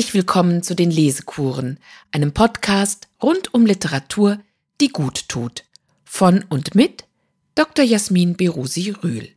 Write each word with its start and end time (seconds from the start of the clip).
Herzlich 0.00 0.14
willkommen 0.14 0.62
zu 0.62 0.74
den 0.74 0.90
Lesekuren, 0.90 1.78
einem 2.10 2.32
Podcast 2.32 3.08
rund 3.22 3.52
um 3.52 3.66
Literatur, 3.66 4.38
die 4.80 4.88
gut 4.88 5.28
tut. 5.28 5.64
Von 6.04 6.42
und 6.48 6.74
mit 6.74 7.04
Dr. 7.54 7.84
Jasmin 7.84 8.34
Berusi 8.34 8.94
Rühl. 9.02 9.28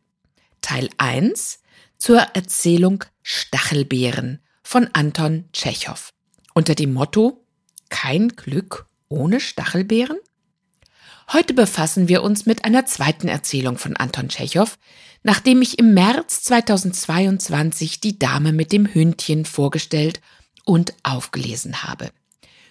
Teil 0.61 0.89
1 0.95 1.59
zur 1.97 2.19
Erzählung 2.33 3.03
Stachelbeeren 3.23 4.39
von 4.63 4.89
Anton 4.93 5.49
Tschechow. 5.51 6.13
Unter 6.53 6.75
dem 6.75 6.93
Motto 6.93 7.43
Kein 7.89 8.29
Glück 8.29 8.85
ohne 9.09 9.41
Stachelbeeren? 9.41 10.17
Heute 11.33 11.53
befassen 11.53 12.07
wir 12.07 12.23
uns 12.23 12.45
mit 12.45 12.63
einer 12.63 12.85
zweiten 12.85 13.27
Erzählung 13.27 13.77
von 13.77 13.97
Anton 13.97 14.29
Tschechow, 14.29 14.77
nachdem 15.23 15.61
ich 15.61 15.77
im 15.77 15.93
März 15.93 16.43
2022 16.43 17.99
die 17.99 18.17
Dame 18.17 18.53
mit 18.53 18.71
dem 18.71 18.85
Hündchen 18.87 19.43
vorgestellt 19.43 20.21
und 20.65 20.93
aufgelesen 21.03 21.83
habe. 21.83 22.11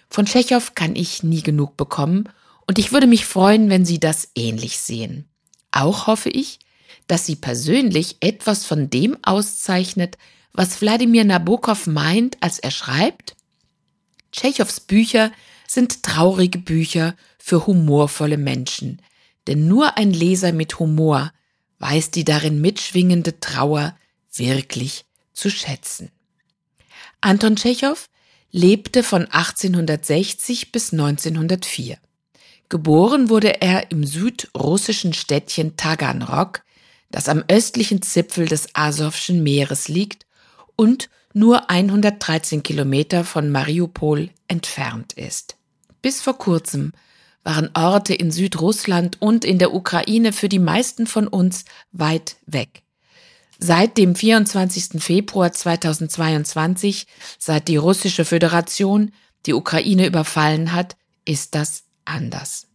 Von 0.09 0.25
Tschechow 0.25 0.75
kann 0.75 0.95
ich 0.95 1.23
nie 1.23 1.41
genug 1.41 1.77
bekommen 1.77 2.29
und 2.67 2.79
ich 2.79 2.91
würde 2.91 3.07
mich 3.07 3.25
freuen, 3.25 3.69
wenn 3.69 3.85
Sie 3.85 3.99
das 3.99 4.29
ähnlich 4.35 4.79
sehen. 4.79 5.27
Auch 5.71 6.07
hoffe 6.07 6.29
ich, 6.29 6.59
dass 7.07 7.25
Sie 7.25 7.35
persönlich 7.35 8.17
etwas 8.19 8.65
von 8.65 8.89
dem 8.89 9.17
auszeichnet, 9.23 10.17
was 10.53 10.81
Wladimir 10.81 11.23
Nabokov 11.23 11.87
meint, 11.87 12.37
als 12.41 12.59
er 12.59 12.71
schreibt, 12.71 13.35
Tschechows 14.31 14.79
Bücher 14.79 15.31
sind 15.67 16.03
traurige 16.03 16.59
Bücher 16.59 17.15
für 17.37 17.65
humorvolle 17.65 18.37
Menschen, 18.37 19.01
denn 19.47 19.67
nur 19.67 19.97
ein 19.97 20.11
Leser 20.11 20.53
mit 20.53 20.79
Humor 20.79 21.31
weiß 21.79 22.11
die 22.11 22.23
darin 22.23 22.61
mitschwingende 22.61 23.39
Trauer 23.39 23.97
wirklich 24.33 25.05
zu 25.33 25.49
schätzen. 25.49 26.11
Anton 27.23 27.55
Tschechow 27.55 28.09
lebte 28.51 29.01
von 29.01 29.21
1860 29.31 30.73
bis 30.73 30.91
1904. 30.91 31.97
Geboren 32.67 33.29
wurde 33.29 33.61
er 33.61 33.91
im 33.91 34.03
südrussischen 34.03 35.13
Städtchen 35.13 35.77
Taganrog, 35.77 36.63
das 37.11 37.29
am 37.29 37.41
östlichen 37.47 38.01
Zipfel 38.01 38.45
des 38.45 38.75
Asowschen 38.75 39.41
Meeres 39.41 39.87
liegt 39.87 40.25
und 40.75 41.09
nur 41.33 41.69
113 41.69 42.61
Kilometer 42.61 43.23
von 43.23 43.49
Mariupol 43.49 44.29
entfernt 44.49 45.13
ist. 45.13 45.55
Bis 46.01 46.21
vor 46.21 46.37
kurzem 46.37 46.91
waren 47.45 47.69
Orte 47.73 48.13
in 48.13 48.31
Südrussland 48.31 49.21
und 49.21 49.45
in 49.45 49.59
der 49.59 49.73
Ukraine 49.73 50.33
für 50.33 50.49
die 50.49 50.59
meisten 50.59 51.07
von 51.07 51.29
uns 51.29 51.63
weit 51.93 52.35
weg. 52.47 52.82
Seit 53.65 53.97
dem 53.97 54.13
24. 54.13 55.01
Februar 55.01 55.53
2022, 55.53 57.07
seit 57.39 57.69
die 57.69 57.77
russische 57.77 58.25
Föderation 58.25 59.13
die 59.45 59.53
Ukraine 59.53 60.05
überfallen 60.05 60.73
hat, 60.73 60.97
ist 61.23 61.55
das 61.55 61.85
anders. 62.03 62.67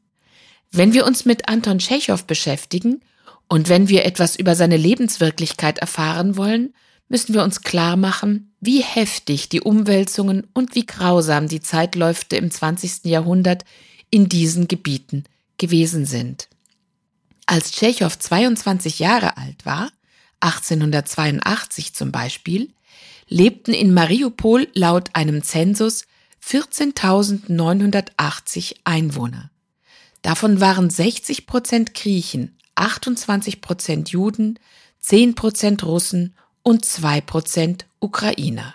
Wenn 0.71 0.95
wir 0.95 1.05
uns 1.05 1.27
mit 1.27 1.47
Anton 1.47 1.79
Tschechow 1.79 2.25
beschäftigen 2.25 3.03
und 3.49 3.69
wenn 3.69 3.91
wir 3.91 4.07
etwas 4.07 4.35
über 4.35 4.57
seine 4.57 4.79
Lebenswirklichkeit 4.79 5.77
erfahren 5.77 6.39
wollen, 6.39 6.73
müssen 7.11 7.35
wir 7.35 7.43
uns 7.43 7.61
klar 7.61 7.99
machen, 7.99 8.55
wie 8.59 8.83
heftig 8.83 9.51
die 9.51 9.61
Umwälzungen 9.61 10.47
und 10.55 10.75
wie 10.75 10.87
grausam 10.87 11.49
die 11.49 11.61
Zeitläufe 11.61 12.35
im 12.35 12.51
20. 12.51 13.05
Jahrhundert 13.05 13.67
in 14.09 14.31
diesen 14.31 14.69
Gebieten 14.69 15.25
gewesen 15.59 16.07
sind. 16.07 16.49
Als 17.45 17.73
Tschechow 17.73 18.19
22 18.19 19.01
Jahre 19.01 19.37
alt 19.37 19.67
war, 19.67 19.91
1882 20.41 21.95
zum 21.95 22.13
Beispiel, 22.13 22.73
lebten 23.29 23.75
in 23.75 23.93
Mariupol 23.93 24.69
laut 24.75 25.11
einem 25.15 25.43
Zensus 25.43 26.05
14.980 26.45 28.77
Einwohner. 28.85 29.51
Davon 30.23 30.61
waren 30.61 30.91
60 30.91 31.47
Prozent 31.47 31.95
Griechen, 31.95 32.57
28 32.75 33.61
Prozent 33.61 34.11
Juden, 34.11 34.59
10 35.01 35.35
Prozent 35.35 35.85
Russen 35.85 36.35
und 36.63 36.85
2 36.85 37.21
Prozent 37.21 37.87
Ukrainer. 38.01 38.75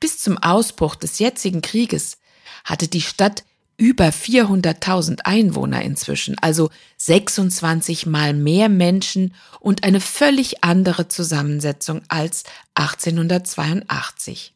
Bis 0.00 0.18
zum 0.18 0.38
Ausbruch 0.38 0.96
des 0.96 1.18
jetzigen 1.18 1.62
Krieges 1.62 2.18
hatte 2.64 2.88
die 2.88 3.00
Stadt 3.00 3.44
über 3.76 4.06
400.000 4.06 5.20
Einwohner 5.24 5.82
inzwischen, 5.82 6.36
also 6.40 6.70
26 6.98 8.06
mal 8.06 8.32
mehr 8.32 8.68
Menschen 8.68 9.34
und 9.60 9.84
eine 9.84 10.00
völlig 10.00 10.62
andere 10.62 11.08
Zusammensetzung 11.08 12.02
als 12.08 12.44
1882. 12.74 14.54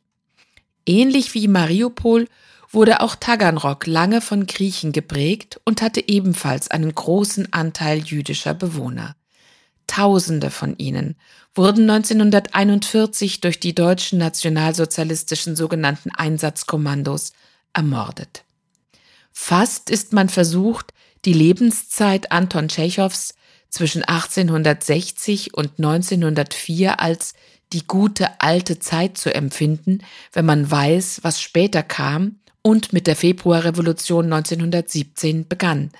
Ähnlich 0.87 1.35
wie 1.35 1.49
Mariupol 1.49 2.29
wurde 2.71 3.01
auch 3.01 3.17
Taganrog 3.17 3.87
lange 3.87 4.21
von 4.21 4.47
Griechen 4.47 4.93
geprägt 4.93 5.61
und 5.65 5.83
hatte 5.83 6.07
ebenfalls 6.07 6.71
einen 6.71 6.95
großen 6.95 7.53
Anteil 7.53 7.99
jüdischer 7.99 8.55
Bewohner. 8.55 9.17
Tausende 9.87 10.51
von 10.51 10.77
ihnen 10.77 11.17
wurden 11.55 11.91
1941 11.91 13.41
durch 13.41 13.59
die 13.59 13.75
deutschen 13.75 14.19
nationalsozialistischen 14.19 15.57
sogenannten 15.57 16.11
Einsatzkommandos 16.11 17.33
ermordet. 17.73 18.45
Fast 19.41 19.89
ist 19.89 20.13
man 20.13 20.29
versucht, 20.29 20.93
die 21.25 21.33
Lebenszeit 21.33 22.33
Anton 22.33 22.69
Tschechows 22.69 23.35
zwischen 23.71 24.03
1860 24.03 25.55
und 25.55 25.79
1904 25.79 27.01
als 27.01 27.35
die 27.73 27.87
gute 27.87 28.41
alte 28.41 28.81
Zeit 28.81 29.17
zu 29.17 29.33
empfinden, 29.33 30.01
wenn 30.33 30.45
man 30.45 30.69
weiß, 30.69 31.21
was 31.23 31.41
später 31.41 31.85
kam 31.85 32.41
und 32.63 32.93
mit 32.93 33.07
der 33.07 33.15
Februarrevolution 33.15 34.25
1917 34.25 35.47
begann. 35.49 35.93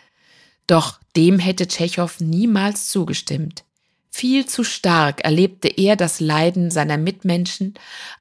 Doch 0.67 0.99
dem 1.17 1.39
hätte 1.39 1.69
Tschechow 1.69 2.21
niemals 2.21 2.89
zugestimmt. 2.89 3.63
Viel 4.11 4.47
zu 4.47 4.65
stark 4.65 5.25
erlebte 5.25 5.69
er 5.69 5.95
das 5.95 6.19
Leiden 6.19 6.73
seiner 6.73 6.99
Mitmenschen 6.99 7.75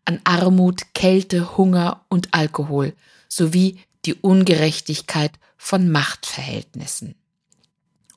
an 0.06 0.22
Armut, 0.26 0.94
Kälte, 0.94 1.58
Hunger 1.58 2.06
und 2.08 2.34
Alkohol 2.36 2.94
sowie 3.28 3.80
die 4.08 4.16
Ungerechtigkeit 4.16 5.34
von 5.58 5.92
Machtverhältnissen. 5.92 7.16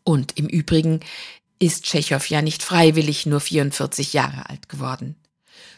Und 0.04 0.38
im 0.38 0.46
Übrigen 0.46 1.00
ist 1.58 1.84
Tschechow 1.84 2.24
ja 2.30 2.40
nicht 2.42 2.62
freiwillig 2.62 3.26
nur 3.26 3.40
44 3.40 4.12
Jahre 4.12 4.48
alt 4.48 4.68
geworden. 4.68 5.16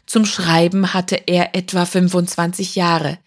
Zum 0.06 0.27
Schreiben 0.27 0.95
hatte 0.95 1.17
er 1.27 1.55
etwa 1.56 1.87
25 1.87 2.77
Jahre, 2.77 3.19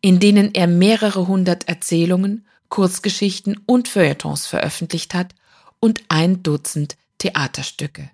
in 0.00 0.20
denen 0.20 0.54
er 0.54 0.66
mehrere 0.66 1.26
hundert 1.26 1.68
Erzählungen, 1.68 2.46
Kurzgeschichten 2.68 3.58
und 3.66 3.88
Feuilletons 3.88 4.46
veröffentlicht 4.46 5.14
hat 5.14 5.34
und 5.80 6.02
ein 6.08 6.42
Dutzend 6.42 6.96
Theaterstücke. 7.18 8.10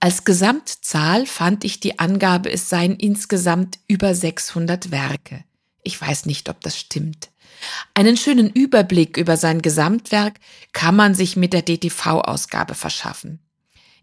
Als 0.00 0.24
Gesamtzahl 0.24 1.24
fand 1.24 1.64
ich 1.64 1.80
die 1.80 1.98
Angabe, 1.98 2.50
es 2.50 2.68
seien 2.68 2.96
insgesamt 2.96 3.78
über 3.86 4.14
600 4.14 4.90
Werke. 4.90 5.44
Ich 5.82 6.00
weiß 6.00 6.26
nicht, 6.26 6.48
ob 6.48 6.60
das 6.62 6.78
stimmt. 6.78 7.30
Einen 7.94 8.16
schönen 8.16 8.50
Überblick 8.50 9.16
über 9.16 9.36
sein 9.36 9.62
Gesamtwerk 9.62 10.34
kann 10.72 10.96
man 10.96 11.14
sich 11.14 11.36
mit 11.36 11.52
der 11.52 11.62
DTV-Ausgabe 11.62 12.74
verschaffen. 12.74 13.40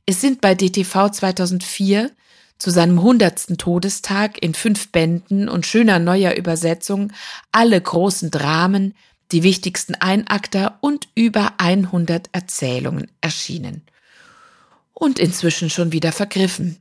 Es 0.06 0.22
sind 0.22 0.42
bei 0.42 0.56
DTV 0.56 1.10
2004 1.10 2.12
zu 2.58 2.70
seinem 2.70 3.02
hundertsten 3.02 3.58
Todestag 3.58 4.42
in 4.42 4.54
fünf 4.54 4.92
Bänden 4.92 5.50
und 5.50 5.66
schöner 5.66 6.00
neuer 6.00 6.36
Übersetzung 6.36 7.12
alle 7.52 7.80
großen 7.80 8.30
Dramen, 8.30 8.94
die 9.32 9.44
wichtigsten 9.44 9.96
Einakter 9.96 10.78
und 10.82 11.08
über 11.16 11.54
100 11.58 12.30
Erzählungen 12.34 13.10
erschienen. 13.22 13.84
Und 14.94 15.18
inzwischen 15.18 15.70
schon 15.70 15.92
wieder 15.92 16.12
vergriffen. 16.12 16.78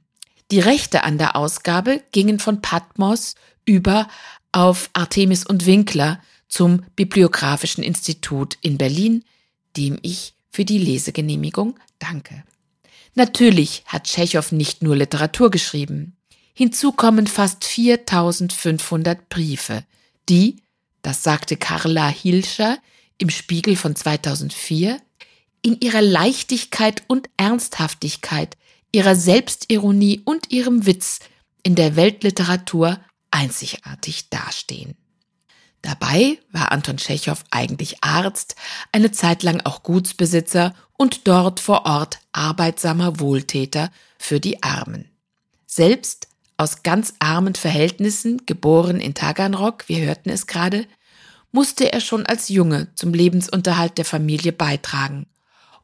Die 0.51 0.61
Rechte 0.61 1.05
an 1.05 1.17
der 1.17 1.37
Ausgabe 1.37 2.03
gingen 2.13 2.39
von 2.39 2.61
Patmos 2.61 3.37
über 3.65 4.09
auf 4.53 4.91
Artemis 4.93 5.47
und 5.47 5.65
Winkler 5.65 6.21
zum 6.51 6.83
Bibliografischen 6.97 7.83
Institut 7.83 8.59
in 8.61 8.77
Berlin, 8.77 9.25
dem 9.77 9.99
ich 10.03 10.35
für 10.51 10.67
die 10.67 10.79
Lesegenehmigung 10.79 11.79
danke. 11.99 12.45
Natürlich 13.15 13.83
hat 13.87 14.05
Tschechow 14.05 14.53
nicht 14.53 14.83
nur 14.83 14.97
Literatur 14.97 15.51
geschrieben. 15.51 16.17
Hinzu 16.53 16.93
kommen 16.93 17.27
fast 17.27 17.65
4500 17.65 19.29
Briefe, 19.29 19.85
die, 20.29 20.57
das 21.03 21.23
sagte 21.23 21.57
Carla 21.57 22.09
Hilscher 22.09 22.79
im 23.17 23.31
Spiegel 23.31 23.77
von 23.77 23.97
2004, 23.97 25.01
in 25.63 25.81
ihrer 25.81 26.03
Leichtigkeit 26.03 27.03
und 27.07 27.31
Ernsthaftigkeit, 27.37 28.57
ihrer 28.93 29.15
Selbstironie 29.15 30.23
und 30.25 30.51
ihrem 30.51 30.87
Witz 30.87 31.21
in 31.63 31.75
der 31.75 31.97
Weltliteratur 31.97 32.99
einzigartig 33.31 34.31
dastehen. 34.31 34.97
Dabei 35.83 36.39
war 36.53 36.73
Anton 36.73 36.99
Tschechow 36.99 37.43
eigentlich 37.51 38.03
Arzt, 38.03 38.55
eine 38.93 39.13
Zeit 39.13 39.43
lang 39.43 39.61
auch 39.65 39.83
Gutsbesitzer 39.83 40.75
und 40.97 41.27
dort 41.27 41.61
vor 41.61 41.87
Ort 41.87 42.19
arbeitsamer 42.33 43.21
Wohltäter 43.21 43.91
für 44.19 44.41
die 44.41 44.63
Armen. 44.63 45.09
Selbst 45.67 46.29
aus 46.59 46.83
ganz 46.83 47.15
armen 47.21 47.55
Verhältnissen, 47.55 48.45
geboren 48.45 49.01
in 49.01 49.15
Taganrog, 49.15 49.89
wir 49.89 50.01
hörten 50.01 50.29
es 50.29 50.47
gerade, 50.47 50.87
musste 51.53 51.91
er 51.93 52.01
schon 52.01 52.27
als 52.27 52.51
Junge 52.51 52.89
zum 52.95 53.15
Lebensunterhalt 53.15 53.97
der 53.97 54.05
Familie 54.05 54.53
beitragen. 54.53 55.27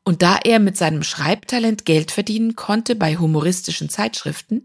Und 0.04 0.22
da 0.22 0.38
er 0.44 0.60
mit 0.60 0.76
seinem 0.76 1.02
Schreibtalent 1.02 1.84
Geld 1.86 2.10
verdienen 2.10 2.54
konnte 2.54 2.94
bei 2.94 3.16
humoristischen 3.16 3.88
Zeitschriften, 3.88 4.64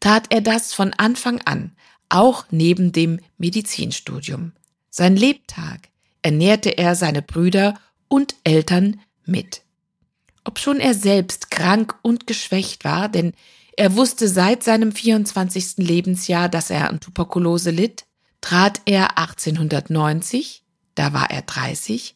tat 0.00 0.26
er 0.30 0.40
das 0.40 0.74
von 0.74 0.92
Anfang 0.94 1.40
an, 1.42 1.72
auch 2.08 2.44
neben 2.50 2.90
dem 2.92 3.20
Medizinstudium. 3.38 4.52
Sein 4.94 5.16
Lebtag 5.16 5.88
ernährte 6.20 6.76
er 6.76 6.94
seine 6.94 7.22
Brüder 7.22 7.80
und 8.08 8.34
Eltern 8.44 9.00
mit. 9.24 9.62
Obschon 10.44 10.80
er 10.80 10.92
selbst 10.92 11.50
krank 11.50 11.94
und 12.02 12.26
geschwächt 12.26 12.84
war, 12.84 13.08
denn 13.08 13.32
er 13.74 13.96
wusste 13.96 14.28
seit 14.28 14.62
seinem 14.62 14.92
24. 14.92 15.78
Lebensjahr, 15.78 16.50
dass 16.50 16.68
er 16.68 16.90
an 16.90 17.00
Tuberkulose 17.00 17.70
litt, 17.70 18.04
trat 18.42 18.82
er 18.84 19.16
1890, 19.16 20.62
da 20.94 21.14
war 21.14 21.30
er 21.30 21.40
30, 21.40 22.14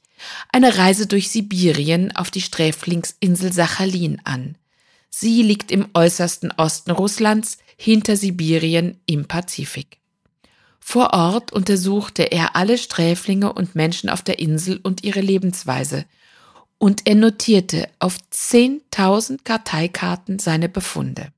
eine 0.52 0.76
Reise 0.76 1.06
durch 1.06 1.30
Sibirien 1.30 2.14
auf 2.14 2.30
die 2.30 2.42
Sträflingsinsel 2.42 3.54
Sachalin 3.54 4.20
an. 4.24 4.58
Sie 5.08 5.42
liegt 5.42 5.70
im 5.70 5.88
äußersten 5.94 6.52
Osten 6.52 6.90
Russlands, 6.90 7.56
hinter 7.78 8.18
Sibirien 8.18 9.00
im 9.06 9.24
Pazifik. 9.24 9.98
Vor 10.88 11.14
Ort 11.14 11.52
untersuchte 11.52 12.22
er 12.30 12.54
alle 12.54 12.78
Sträflinge 12.78 13.52
und 13.52 13.74
Menschen 13.74 14.08
auf 14.08 14.22
der 14.22 14.38
Insel 14.38 14.78
und 14.80 15.02
ihre 15.02 15.20
Lebensweise, 15.20 16.04
und 16.78 17.08
er 17.08 17.16
notierte 17.16 17.88
auf 17.98 18.18
10.000 18.32 19.40
Karteikarten 19.42 20.38
seine 20.38 20.68
Befunde. 20.68 21.32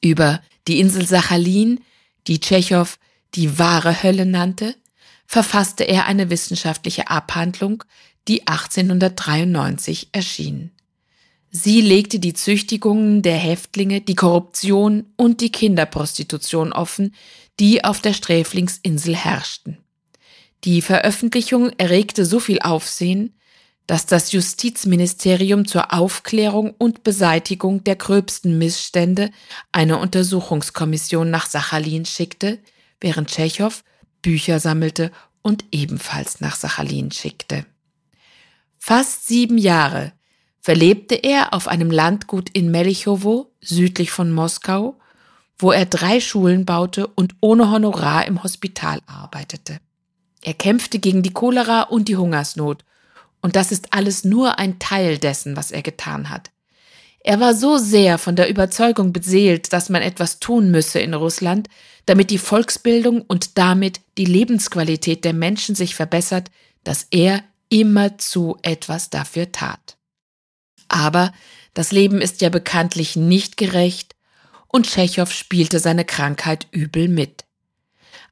Über 0.00 0.40
die 0.66 0.80
Insel 0.80 1.06
Sachalin, 1.06 1.80
die 2.26 2.40
Tschechow 2.40 2.98
die 3.34 3.58
wahre 3.58 4.02
Hölle 4.02 4.24
nannte, 4.24 4.74
verfasste 5.26 5.84
er 5.84 6.06
eine 6.06 6.30
wissenschaftliche 6.30 7.10
Abhandlung, 7.10 7.84
die 8.28 8.46
1893 8.46 10.08
erschien. 10.12 10.70
Sie 11.56 11.82
legte 11.82 12.18
die 12.18 12.34
Züchtigungen 12.34 13.22
der 13.22 13.36
Häftlinge, 13.36 14.00
die 14.00 14.16
Korruption 14.16 15.04
und 15.16 15.40
die 15.40 15.52
Kinderprostitution 15.52 16.72
offen, 16.72 17.14
die 17.60 17.84
auf 17.84 18.00
der 18.00 18.12
Sträflingsinsel 18.12 19.14
herrschten. 19.14 19.78
Die 20.64 20.82
Veröffentlichung 20.82 21.70
erregte 21.78 22.24
so 22.24 22.40
viel 22.40 22.58
Aufsehen, 22.60 23.34
dass 23.86 24.06
das 24.06 24.32
Justizministerium 24.32 25.66
zur 25.66 25.92
Aufklärung 25.92 26.74
und 26.78 27.04
Beseitigung 27.04 27.84
der 27.84 27.96
gröbsten 27.96 28.56
Missstände 28.56 29.30
eine 29.72 29.98
Untersuchungskommission 29.98 31.30
nach 31.30 31.46
Sachalin 31.46 32.06
schickte, 32.06 32.58
während 33.00 33.28
Tschechow 33.28 33.84
Bücher 34.22 34.58
sammelte 34.58 35.12
und 35.42 35.66
ebenfalls 35.70 36.40
nach 36.40 36.56
Sachalin 36.56 37.10
schickte. 37.10 37.66
Fast 38.78 39.28
sieben 39.28 39.58
Jahre 39.58 40.12
verlebte 40.60 41.14
er 41.14 41.52
auf 41.52 41.68
einem 41.68 41.90
Landgut 41.90 42.48
in 42.48 42.70
Melichowo, 42.70 43.52
südlich 43.60 44.10
von 44.10 44.32
Moskau, 44.32 44.98
wo 45.56 45.72
er 45.72 45.86
drei 45.86 46.20
Schulen 46.20 46.64
baute 46.64 47.06
und 47.06 47.34
ohne 47.40 47.70
Honorar 47.70 48.26
im 48.26 48.42
Hospital 48.42 49.00
arbeitete. 49.06 49.78
Er 50.42 50.54
kämpfte 50.54 50.98
gegen 50.98 51.22
die 51.22 51.32
Cholera 51.32 51.82
und 51.82 52.08
die 52.08 52.16
Hungersnot, 52.16 52.84
und 53.40 53.56
das 53.56 53.72
ist 53.72 53.92
alles 53.92 54.24
nur 54.24 54.58
ein 54.58 54.78
Teil 54.78 55.18
dessen, 55.18 55.56
was 55.56 55.70
er 55.70 55.82
getan 55.82 56.30
hat. 56.30 56.50
Er 57.20 57.40
war 57.40 57.54
so 57.54 57.78
sehr 57.78 58.18
von 58.18 58.36
der 58.36 58.48
Überzeugung 58.48 59.12
beseelt, 59.12 59.72
dass 59.72 59.88
man 59.88 60.02
etwas 60.02 60.40
tun 60.40 60.70
müsse 60.70 60.98
in 61.00 61.14
Russland, 61.14 61.68
damit 62.06 62.30
die 62.30 62.38
Volksbildung 62.38 63.22
und 63.22 63.56
damit 63.56 64.00
die 64.18 64.26
Lebensqualität 64.26 65.24
der 65.24 65.32
Menschen 65.32 65.74
sich 65.74 65.94
verbessert, 65.94 66.50
dass 66.84 67.06
er 67.10 67.42
immerzu 67.70 68.58
etwas 68.62 69.08
dafür 69.08 69.52
tat. 69.52 69.96
Aber 70.88 71.32
das 71.72 71.92
Leben 71.92 72.20
ist 72.20 72.42
ja 72.42 72.50
bekanntlich 72.50 73.16
nicht 73.16 73.56
gerecht 73.56 74.13
und 74.74 74.86
Tschechow 74.86 75.30
spielte 75.30 75.78
seine 75.78 76.04
Krankheit 76.04 76.66
übel 76.72 77.06
mit. 77.06 77.44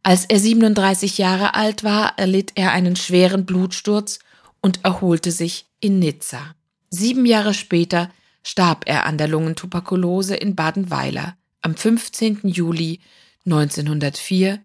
Als 0.02 0.24
er 0.24 0.40
37 0.40 1.18
Jahre 1.18 1.54
alt 1.54 1.84
war, 1.84 2.18
erlitt 2.18 2.50
er 2.56 2.72
einen 2.72 2.96
schweren 2.96 3.46
Blutsturz 3.46 4.18
und 4.60 4.84
erholte 4.84 5.30
sich 5.30 5.66
in 5.78 6.00
Nizza. 6.00 6.56
Sieben 6.90 7.26
Jahre 7.26 7.54
später 7.54 8.10
starb 8.42 8.88
er 8.88 9.06
an 9.06 9.18
der 9.18 9.28
Lungentuberkulose 9.28 10.34
in 10.34 10.56
Badenweiler 10.56 11.36
am 11.60 11.76
15. 11.76 12.40
Juli 12.48 12.98
1904 13.46 14.58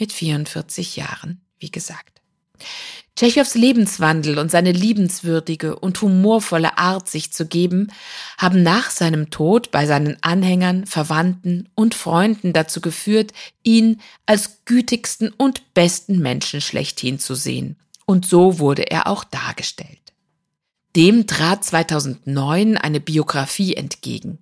mit 0.00 0.12
44 0.12 0.96
Jahren, 0.96 1.42
wie 1.60 1.70
gesagt. 1.70 2.19
Tschechows 3.16 3.54
Lebenswandel 3.54 4.38
und 4.38 4.50
seine 4.50 4.72
liebenswürdige 4.72 5.76
und 5.76 6.00
humorvolle 6.00 6.78
Art, 6.78 7.08
sich 7.08 7.32
zu 7.32 7.46
geben, 7.46 7.92
haben 8.38 8.62
nach 8.62 8.90
seinem 8.90 9.30
Tod 9.30 9.70
bei 9.70 9.84
seinen 9.84 10.16
Anhängern, 10.22 10.86
Verwandten 10.86 11.68
und 11.74 11.94
Freunden 11.94 12.52
dazu 12.52 12.80
geführt, 12.80 13.32
ihn 13.62 14.00
als 14.24 14.64
gütigsten 14.64 15.30
und 15.36 15.74
besten 15.74 16.20
Menschen 16.20 16.60
schlechthin 16.60 17.18
zu 17.18 17.34
sehen. 17.34 17.76
Und 18.06 18.24
so 18.24 18.58
wurde 18.58 18.90
er 18.90 19.06
auch 19.06 19.24
dargestellt. 19.24 19.98
Dem 20.96 21.26
trat 21.26 21.64
2009 21.64 22.76
eine 22.76 23.00
Biografie 23.00 23.74
entgegen. 23.74 24.38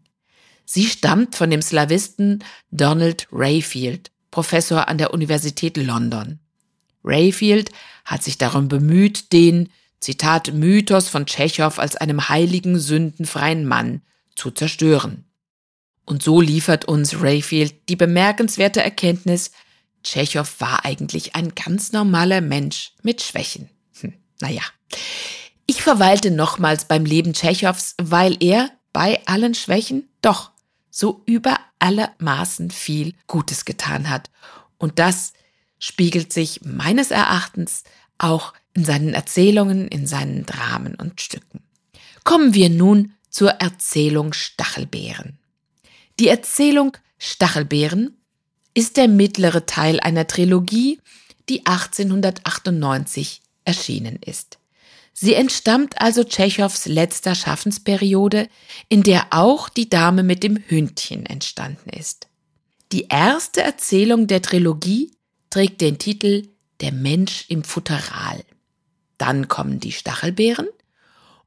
Sie 0.65 0.85
stammt 0.87 1.35
von 1.35 1.50
dem 1.50 1.62
Slawisten 1.62 2.44
Donald 2.70 3.26
Rayfield, 3.32 4.11
Professor 4.31 4.87
an 4.87 4.99
der 4.99 5.12
Universität 5.12 5.76
London. 5.76 6.38
Rayfield 7.04 7.70
hat 8.04 8.22
sich 8.22 8.38
darum 8.38 8.68
bemüht, 8.68 9.32
den, 9.32 9.70
Zitat, 10.00 10.52
Mythos 10.52 11.08
von 11.08 11.26
Tschechow 11.26 11.78
als 11.78 11.96
einem 11.96 12.28
heiligen, 12.28 12.78
sündenfreien 12.78 13.66
Mann 13.66 14.02
zu 14.34 14.50
zerstören. 14.50 15.24
Und 16.04 16.22
so 16.22 16.40
liefert 16.40 16.86
uns 16.86 17.20
Rayfield 17.20 17.88
die 17.88 17.96
bemerkenswerte 17.96 18.82
Erkenntnis, 18.82 19.50
Tschechow 20.04 20.48
war 20.60 20.84
eigentlich 20.84 21.34
ein 21.34 21.54
ganz 21.54 21.92
normaler 21.92 22.40
Mensch 22.40 22.92
mit 23.02 23.20
Schwächen. 23.20 23.69
Hm, 24.00 24.14
naja. 24.40 24.62
Ich 25.67 25.82
verweilte 25.82 26.31
nochmals 26.31 26.86
beim 26.86 27.05
Leben 27.05 27.34
Tschechows, 27.34 27.94
weil 28.00 28.36
er 28.40 28.70
bei 28.93 29.20
allen 29.26 29.55
Schwächen 29.55 30.08
doch 30.22 30.52
so 30.90 31.22
über 31.26 31.58
alle 31.78 32.10
Maßen 32.19 32.70
viel 32.70 33.14
Gutes 33.26 33.64
getan 33.64 34.08
hat. 34.08 34.31
Und 34.78 34.98
das 34.98 35.34
spiegelt 35.79 36.32
sich 36.32 36.61
meines 36.63 37.11
Erachtens 37.11 37.85
auch 38.19 38.53
in 38.75 38.85
seinen 38.85 39.15
Erzählungen, 39.15 39.89
in 39.89 40.06
seinen 40.06 40.47
Dramen 40.47 40.94
und 40.94 41.20
Stücken. 41.20 41.63
Kommen 42.25 42.55
wir 42.55 42.69
nun 42.69 43.13
zur 43.31 43.51
Erzählung 43.51 44.32
Stachelbeeren. 44.32 45.39
Die 46.19 46.29
Erzählung 46.29 46.97
Stachelbeeren 47.19 48.17
ist 48.75 48.97
der 48.97 49.08
mittlere 49.08 49.67
Teil 49.67 50.01
einer 50.01 50.27
Trilogie, 50.27 51.01
die 51.49 51.67
1898 51.67 53.43
erschienen 53.65 54.19
ist. 54.25 54.58
Sie 55.13 55.35
entstammt 55.35 56.01
also 56.01 56.23
Tschechows 56.23 56.87
letzter 56.87 57.35
Schaffensperiode, 57.35 58.49
in 58.89 59.03
der 59.03 59.27
auch 59.31 59.69
die 59.69 59.91
Dame 59.91 60.23
mit 60.23 60.44
dem 60.44 60.56
Hündchen 60.56 61.27
entstanden 61.27 61.91
ist. 61.91 62.29
Die 62.93 63.06
erste 63.08 63.63
Erzählung 63.63 64.29
der 64.29 64.43
Trilogie 64.43 65.11
trägt 65.50 65.81
den 65.81 65.98
Titel 65.98 66.48
Der 66.81 66.93
Mensch 66.93 67.46
im 67.48 67.64
Futteral. 67.64 68.44
Dann 69.17 69.48
kommen 69.48 69.81
die 69.81 69.93
Stachelbeeren 69.93 70.69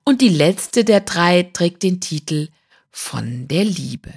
und 0.03 0.21
die 0.21 0.29
letzte 0.29 0.83
der 0.83 1.01
drei 1.01 1.43
trägt 1.43 1.83
den 1.83 2.01
Titel 2.01 2.49
Von 2.89 3.47
der 3.47 3.63
Liebe. 3.63 4.13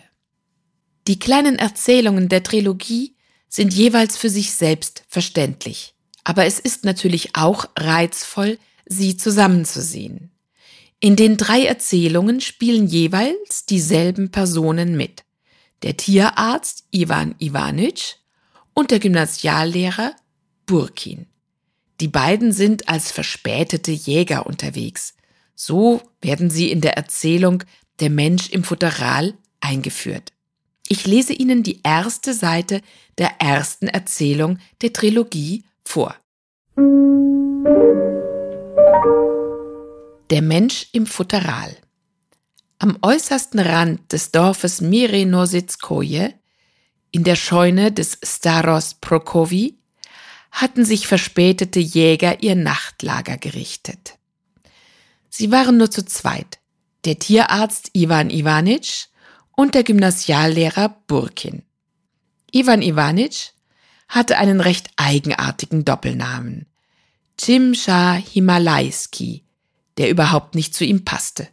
Die 1.07 1.19
kleinen 1.19 1.57
Erzählungen 1.57 2.29
der 2.29 2.43
Trilogie 2.43 3.15
sind 3.49 3.73
jeweils 3.73 4.17
für 4.17 4.31
sich 4.31 4.53
selbst 4.53 5.05
verständlich, 5.09 5.95
aber 6.25 6.47
es 6.47 6.59
ist 6.59 6.85
natürlich 6.85 7.37
auch 7.37 7.67
reizvoll, 7.77 8.59
sie 8.87 9.17
zusammenzusehen. 9.17 10.31
In 11.01 11.17
den 11.17 11.37
drei 11.37 11.67
Erzählungen 11.67 12.41
spielen 12.41 12.87
jeweils 12.87 13.67
dieselben 13.67 14.31
Personen 14.31 14.97
mit. 14.97 15.25
Der 15.83 15.99
Tierarzt 15.99 16.85
Ivan 16.91 17.35
Ivanitsch 17.39 18.15
und 18.75 18.91
der 18.91 18.99
Gymnasiallehrer 18.99 20.15
Burkin. 20.67 21.27
Die 22.01 22.09
beiden 22.09 22.53
sind 22.53 22.89
als 22.89 23.13
verspätete 23.13 23.93
Jäger 23.93 24.47
unterwegs. 24.47 25.15
So 25.55 26.03
werden 26.21 26.51
sie 26.51 26.71
in 26.71 26.81
der 26.81 26.97
Erzählung 26.97 27.63
Der 28.01 28.11
Mensch 28.11 28.51
im 28.51 28.65
Futteral 28.65 29.35
eingeführt. 29.61 30.33
Ich 30.89 31.07
lese 31.07 31.33
Ihnen 31.33 31.63
die 31.63 31.81
erste 31.83 32.35
Seite 32.35 32.81
der 33.17 33.41
ersten 33.41 33.87
Erzählung 33.87 34.59
der 34.83 34.93
Trilogie 34.93 35.65
vor. 35.85 36.17
Der 40.31 40.43
Mensch 40.43 40.89
im 40.93 41.07
Futteral. 41.07 41.77
Am 42.79 42.99
äußersten 43.01 43.61
Rand 43.61 44.13
des 44.13 44.33
Dorfes 44.33 44.81
Mirenositskoje, 44.81 46.35
In 47.15 47.23
der 47.23 47.37
Scheune 47.37 47.93
des 47.93 48.19
Staros 48.25 48.95
Prokovi 48.95 49.79
hatten 50.51 50.85
sich 50.85 51.07
verspätete 51.07 51.79
Jäger 51.79 52.43
ihr 52.43 52.57
Nachtlager 52.57 53.37
gerichtet. 53.37 54.19
Sie 55.31 55.53
waren 55.53 55.77
nur 55.77 55.93
zu 55.93 56.05
zweit, 56.05 56.59
der 57.05 57.21
Tierarzt 57.21 57.91
Ivan 57.93 58.31
Ivanitsch 58.31 59.07
und 59.53 59.77
der 59.77 59.85
Gymnasiallehrer 59.85 60.89
Burkin. 61.07 61.63
Ivan 62.51 62.83
Ivanitsch 62.83 63.51
hatte 64.09 64.37
einen 64.37 64.61
recht 64.61 64.91
eigenartigen 64.97 65.85
Doppelnamen. 65.85 66.67
Chimsha 67.41 68.15
Himalayski, 68.15 69.45
der 69.99 70.11
überhaupt 70.11 70.57
nicht 70.57 70.75
zu 70.75 70.85
ihm 70.85 71.05
passte. 71.05 71.47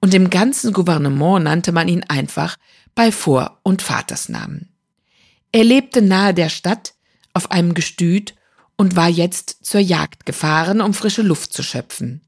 Und 0.00 0.12
im 0.12 0.28
ganzen 0.28 0.74
Gouvernement 0.74 1.44
nannte 1.44 1.72
man 1.72 1.88
ihn 1.88 2.04
einfach 2.04 2.58
bei 2.94 3.10
Vor- 3.10 3.58
und 3.62 3.80
Vatersnamen. 3.80 4.67
Er 5.52 5.64
lebte 5.64 6.02
nahe 6.02 6.34
der 6.34 6.48
Stadt 6.48 6.94
auf 7.32 7.50
einem 7.50 7.74
Gestüt 7.74 8.34
und 8.76 8.96
war 8.96 9.08
jetzt 9.08 9.64
zur 9.64 9.80
Jagd 9.80 10.26
gefahren, 10.26 10.80
um 10.80 10.94
frische 10.94 11.22
Luft 11.22 11.52
zu 11.52 11.62
schöpfen. 11.62 12.22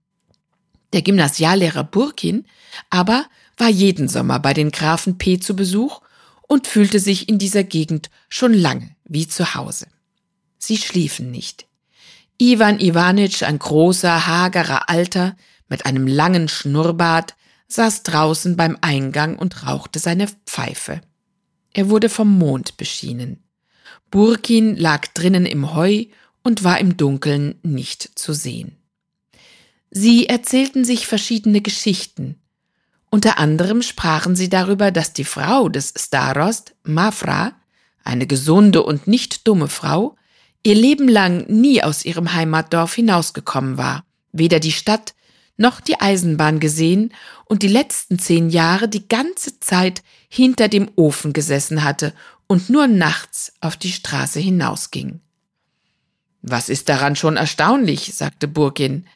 Der 0.92 1.02
Gymnasiallehrer 1.02 1.84
Burkin 1.84 2.46
aber 2.88 3.26
war 3.56 3.68
jeden 3.68 4.08
Sommer 4.08 4.40
bei 4.40 4.54
den 4.54 4.70
Grafen 4.70 5.18
P. 5.18 5.38
zu 5.38 5.54
Besuch 5.54 6.00
und 6.48 6.66
fühlte 6.66 6.98
sich 6.98 7.28
in 7.28 7.38
dieser 7.38 7.62
Gegend 7.62 8.10
schon 8.28 8.52
lange 8.52 8.96
wie 9.04 9.28
zu 9.28 9.54
Hause. 9.54 9.86
Sie 10.58 10.76
schliefen 10.76 11.30
nicht. 11.30 11.66
Ivan 12.38 12.80
Iwanitsch, 12.80 13.42
ein 13.42 13.58
großer, 13.58 14.26
hagerer 14.26 14.88
Alter 14.88 15.36
mit 15.68 15.86
einem 15.86 16.06
langen 16.06 16.48
Schnurrbart, 16.48 17.34
saß 17.68 18.02
draußen 18.02 18.56
beim 18.56 18.76
Eingang 18.80 19.38
und 19.38 19.66
rauchte 19.66 19.98
seine 19.98 20.26
Pfeife. 20.46 21.02
Er 21.72 21.88
wurde 21.90 22.08
vom 22.08 22.38
Mond 22.38 22.76
beschienen. 22.76 23.42
Burkin 24.10 24.76
lag 24.76 25.06
drinnen 25.08 25.46
im 25.46 25.74
Heu 25.74 26.06
und 26.42 26.64
war 26.64 26.78
im 26.80 26.96
Dunkeln 26.96 27.58
nicht 27.62 28.18
zu 28.18 28.32
sehen. 28.32 28.76
Sie 29.90 30.26
erzählten 30.26 30.84
sich 30.84 31.06
verschiedene 31.06 31.60
Geschichten. 31.60 32.40
Unter 33.10 33.38
anderem 33.38 33.82
sprachen 33.82 34.36
sie 34.36 34.48
darüber, 34.48 34.90
dass 34.92 35.12
die 35.12 35.24
Frau 35.24 35.68
des 35.68 35.92
Starost, 35.96 36.74
Mafra, 36.84 37.54
eine 38.04 38.26
gesunde 38.26 38.82
und 38.82 39.06
nicht 39.06 39.46
dumme 39.48 39.68
Frau, 39.68 40.16
ihr 40.62 40.74
Leben 40.74 41.08
lang 41.08 41.46
nie 41.48 41.82
aus 41.82 42.04
ihrem 42.04 42.32
Heimatdorf 42.32 42.94
hinausgekommen 42.94 43.78
war, 43.78 44.04
weder 44.32 44.60
die 44.60 44.72
Stadt 44.72 45.14
noch 45.56 45.80
die 45.80 46.00
Eisenbahn 46.00 46.60
gesehen 46.60 47.12
und 47.44 47.62
die 47.62 47.68
letzten 47.68 48.18
zehn 48.18 48.48
Jahre 48.48 48.88
die 48.88 49.08
ganze 49.08 49.60
Zeit 49.60 50.02
hinter 50.30 50.68
dem 50.68 50.88
Ofen 50.96 51.32
gesessen 51.34 51.84
hatte 51.84 52.14
und 52.46 52.70
nur 52.70 52.86
nachts 52.86 53.52
auf 53.60 53.76
die 53.76 53.92
Straße 53.92 54.40
hinausging. 54.40 55.20
Was 56.40 56.68
ist 56.68 56.88
daran 56.88 57.16
schon 57.16 57.36
erstaunlich, 57.36 58.14
sagte 58.14 58.48
Burgin. 58.48 59.06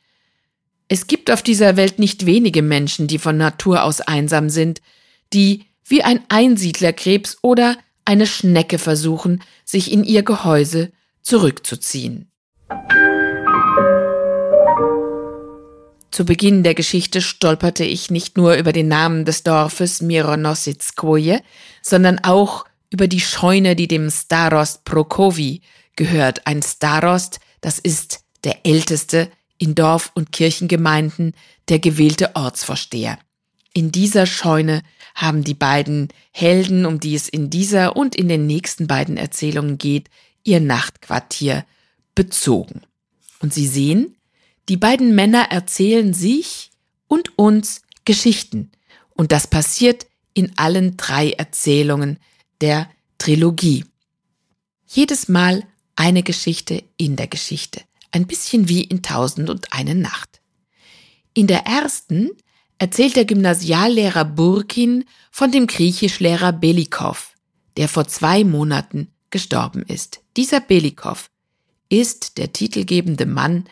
Es 0.88 1.06
gibt 1.06 1.30
auf 1.30 1.40
dieser 1.40 1.76
Welt 1.76 1.98
nicht 1.98 2.26
wenige 2.26 2.60
Menschen, 2.60 3.06
die 3.06 3.18
von 3.18 3.38
Natur 3.38 3.84
aus 3.84 4.00
einsam 4.02 4.50
sind, 4.50 4.82
die 5.32 5.64
wie 5.86 6.02
ein 6.02 6.20
Einsiedlerkrebs 6.28 7.38
oder 7.40 7.78
eine 8.04 8.26
Schnecke 8.26 8.78
versuchen, 8.78 9.42
sich 9.64 9.90
in 9.92 10.04
ihr 10.04 10.22
Gehäuse 10.22 10.92
zurückzuziehen. 11.22 12.30
Zu 16.14 16.24
Beginn 16.24 16.62
der 16.62 16.76
Geschichte 16.76 17.20
stolperte 17.20 17.82
ich 17.82 18.08
nicht 18.08 18.36
nur 18.36 18.54
über 18.54 18.72
den 18.72 18.86
Namen 18.86 19.24
des 19.24 19.42
Dorfes 19.42 20.00
Mironositskoje, 20.00 21.42
sondern 21.82 22.20
auch 22.20 22.66
über 22.88 23.08
die 23.08 23.18
Scheune, 23.18 23.74
die 23.74 23.88
dem 23.88 24.08
Starost 24.12 24.84
Prokovi 24.84 25.62
gehört. 25.96 26.46
Ein 26.46 26.62
Starost, 26.62 27.40
das 27.60 27.80
ist 27.80 28.20
der 28.44 28.64
älteste 28.64 29.28
in 29.58 29.74
Dorf- 29.74 30.12
und 30.14 30.30
Kirchengemeinden 30.30 31.34
der 31.68 31.80
gewählte 31.80 32.36
Ortsvorsteher. 32.36 33.18
In 33.72 33.90
dieser 33.90 34.26
Scheune 34.26 34.84
haben 35.16 35.42
die 35.42 35.54
beiden 35.54 36.10
Helden, 36.30 36.86
um 36.86 37.00
die 37.00 37.16
es 37.16 37.28
in 37.28 37.50
dieser 37.50 37.96
und 37.96 38.14
in 38.14 38.28
den 38.28 38.46
nächsten 38.46 38.86
beiden 38.86 39.16
Erzählungen 39.16 39.78
geht, 39.78 40.10
ihr 40.44 40.60
Nachtquartier 40.60 41.64
bezogen. 42.14 42.82
Und 43.40 43.52
Sie 43.52 43.66
sehen, 43.66 44.14
die 44.68 44.76
beiden 44.76 45.14
Männer 45.14 45.50
erzählen 45.50 46.14
sich 46.14 46.70
und 47.06 47.38
uns 47.38 47.82
Geschichten. 48.04 48.70
Und 49.14 49.32
das 49.32 49.46
passiert 49.46 50.06
in 50.32 50.56
allen 50.58 50.96
drei 50.96 51.30
Erzählungen 51.30 52.18
der 52.60 52.88
Trilogie. 53.18 53.84
Jedes 54.86 55.28
Mal 55.28 55.64
eine 55.96 56.22
Geschichte 56.22 56.82
in 56.96 57.16
der 57.16 57.28
Geschichte. 57.28 57.82
Ein 58.10 58.26
bisschen 58.26 58.68
wie 58.68 58.82
in 58.82 59.02
Tausend 59.02 59.50
und 59.50 59.72
eine 59.72 59.94
Nacht. 59.94 60.40
In 61.34 61.46
der 61.46 61.66
ersten 61.66 62.30
erzählt 62.78 63.16
der 63.16 63.24
Gymnasiallehrer 63.24 64.24
Burkin 64.24 65.04
von 65.30 65.50
dem 65.50 65.66
Griechischlehrer 65.66 66.52
Belikov, 66.52 67.34
der 67.76 67.88
vor 67.88 68.06
zwei 68.06 68.44
Monaten 68.44 69.08
gestorben 69.30 69.82
ist. 69.82 70.20
Dieser 70.36 70.60
Belikov 70.60 71.30
ist 71.88 72.38
der 72.38 72.52
titelgebende 72.52 73.26
Mann 73.26 73.64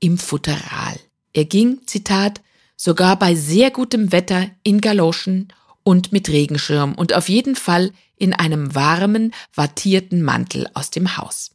im 0.00 0.18
Futteral. 0.18 0.98
Er 1.32 1.44
ging, 1.44 1.80
Zitat, 1.86 2.40
sogar 2.76 3.18
bei 3.18 3.34
sehr 3.34 3.70
gutem 3.70 4.12
Wetter 4.12 4.50
in 4.62 4.80
Galoschen 4.80 5.48
und 5.82 6.12
mit 6.12 6.28
Regenschirm 6.28 6.94
und 6.94 7.14
auf 7.14 7.28
jeden 7.28 7.56
Fall 7.56 7.92
in 8.16 8.32
einem 8.34 8.74
warmen, 8.74 9.32
wattierten 9.54 10.22
Mantel 10.22 10.68
aus 10.74 10.90
dem 10.90 11.16
Haus. 11.16 11.52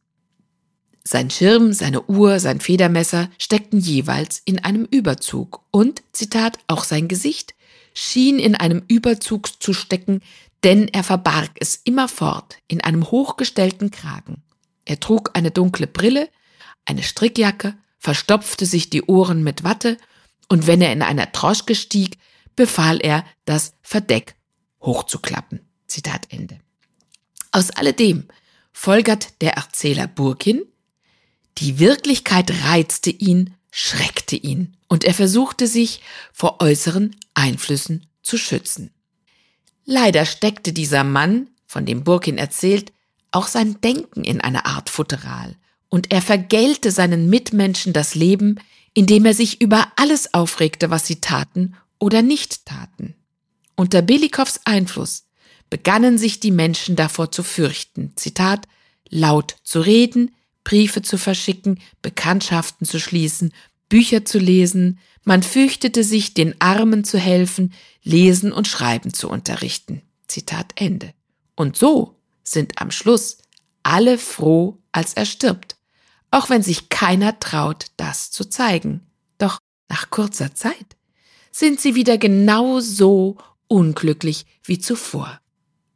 Sein 1.03 1.29
Schirm, 1.29 1.73
seine 1.73 2.03
Uhr, 2.03 2.39
sein 2.39 2.62
Federmesser 2.62 3.29
steckten 3.38 3.79
jeweils 3.79 4.41
in 4.45 4.63
einem 4.63 4.85
Überzug 4.85 5.62
und, 5.69 6.01
Zitat, 6.13 6.59
auch 6.67 6.85
sein 6.85 7.07
Gesicht 7.07 7.55
schien 7.93 8.39
in 8.39 8.55
einem 8.55 8.83
Überzug 8.88 9.62
zu 9.62 9.73
stecken, 9.73 10.21
denn 10.63 10.88
er 10.88 11.03
verbarg 11.03 11.51
es 11.59 11.75
immerfort 11.83 12.57
in 12.67 12.81
einem 12.81 13.12
hochgestellten 13.12 13.91
Kragen. 13.91 14.41
Er 14.85 15.00
trug 15.00 15.31
eine 15.33 15.51
dunkle 15.51 15.88
Brille, 15.88 16.29
eine 16.85 17.03
Strickjacke, 17.03 17.75
verstopfte 18.03 18.65
sich 18.65 18.89
die 18.89 19.03
Ohren 19.03 19.43
mit 19.43 19.63
Watte 19.63 19.98
und 20.50 20.67
wenn 20.67 20.81
er 20.81 20.91
in 20.91 21.01
einer 21.01 21.31
Troschke 21.31 21.74
stieg, 21.74 22.17
befahl 22.53 23.00
er, 23.01 23.25
das 23.45 23.75
Verdeck 23.81 24.36
hochzuklappen. 24.81 25.62
Zitat 25.88 26.27
Ende. 26.29 26.60
Aus 27.53 27.72
alledem 27.72 28.27
folgert 28.74 29.41
der 29.41 29.53
Erzähler 29.53 30.07
Burkin, 30.07 30.63
die 31.60 31.79
Wirklichkeit 31.79 32.51
reizte 32.65 33.10
ihn, 33.10 33.53
schreckte 33.72 34.36
ihn, 34.36 34.75
und 34.89 35.05
er 35.05 35.13
versuchte 35.13 35.65
sich 35.65 36.01
vor 36.33 36.62
äußeren 36.62 37.15
Einflüssen 37.33 38.05
zu 38.22 38.38
schützen. 38.38 38.91
Leider 39.86 40.25
steckte 40.25 40.74
dieser 40.74 41.05
Mann, 41.05 41.50
von 41.67 41.86
dem 41.86 42.03
Burkin 42.03 42.38
erzählt, 42.38 42.91
auch 43.31 43.48
sein 43.48 43.79
Denken 43.79 44.25
in 44.25 44.41
eine 44.41 44.65
Art 44.65 44.89
Futteral, 44.89 45.55
und 45.93 46.12
er 46.12 46.23
vergällte 46.23 46.89
seinen 46.89 47.29
Mitmenschen 47.29 47.93
das 47.93 48.15
Leben, 48.15 48.59
indem 48.95 49.25
er 49.25 49.35
sich 49.35 49.62
über 49.62 49.91
alles 49.95 50.33
aufregte, 50.33 50.89
was 50.89 51.05
sie 51.05 51.21
taten 51.21 51.75
oder 52.00 52.23
nicht 52.23 52.65
taten. 52.65 53.13
Unter 53.75 54.01
Belikows 54.01 54.62
Einfluss 54.65 55.27
begannen 55.69 56.17
sich 56.17 56.39
die 56.39 56.50
Menschen 56.50 56.95
davor 56.95 57.31
zu 57.31 57.43
fürchten, 57.43 58.13
Zitat, 58.15 58.67
laut 59.07 59.57
zu 59.63 59.81
reden, 59.81 60.31
Briefe 60.63 61.03
zu 61.03 61.19
verschicken, 61.19 61.79
Bekanntschaften 62.01 62.88
zu 62.88 63.00
schließen, 63.00 63.53
Bücher 63.88 64.25
zu 64.25 64.39
lesen, 64.39 64.97
man 65.25 65.43
fürchtete 65.43 66.03
sich, 66.03 66.33
den 66.33 66.59
Armen 66.59 67.03
zu 67.03 67.19
helfen, 67.19 67.71
lesen 68.01 68.51
und 68.51 68.67
schreiben 68.67 69.13
zu 69.13 69.29
unterrichten. 69.29 70.01
Zitat 70.27 70.71
Ende. 70.73 71.13
Und 71.55 71.77
so 71.77 72.15
sind 72.43 72.81
am 72.81 72.89
Schluss 72.89 73.38
alle 73.83 74.17
froh, 74.17 74.79
als 74.91 75.13
er 75.13 75.27
stirbt, 75.27 75.75
auch 76.34 76.50
wenn 76.50 76.63
sich 76.63 76.90
keiner 76.90 77.40
traut, 77.40 77.86
das 77.96 78.32
zu 78.32 78.50
zeigen. 78.50 79.02
Doch 79.38 79.60
nach 79.88 80.10
kurzer 80.10 80.56
Zeit 80.56 80.98
sind 81.52 81.80
sie 81.80 81.94
wieder 81.94 82.18
genau 82.18 82.80
so 82.80 83.38
unglücklich 83.68 84.48
wie 84.63 84.80
zuvor. 84.80 85.40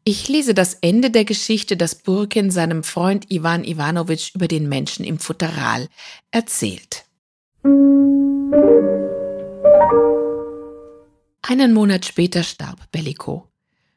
Ich 0.04 0.30
lese 0.30 0.54
das 0.54 0.76
Ende 0.76 1.10
der 1.10 1.26
Geschichte, 1.26 1.76
das 1.76 1.96
Burkin 1.96 2.52
seinem 2.52 2.84
Freund 2.84 3.32
Ivan 3.32 3.64
Ivanovich 3.64 4.36
über 4.36 4.48
den 4.48 4.70
Menschen 4.70 5.04
im 5.04 5.18
Futteral 5.18 5.90
erzählt. 6.30 7.06
Einen 11.42 11.74
Monat 11.74 12.06
später 12.06 12.44
starb 12.44 12.92
Bellico. 12.92 13.48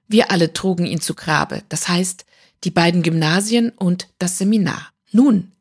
Wir 0.09 0.31
alle 0.31 0.55
trugen 0.55 0.87
ihn 0.87 1.03
zu 1.03 1.15
Grabe, 1.15 1.63
das 1.69 1.89
heißt 1.89 2.25
die 2.65 2.71
beiden 2.71 3.03
Gymnasien 3.03 3.71
und 3.71 4.09
das 4.19 4.39
Seminar. 4.39 4.89
Nun, 5.13 5.53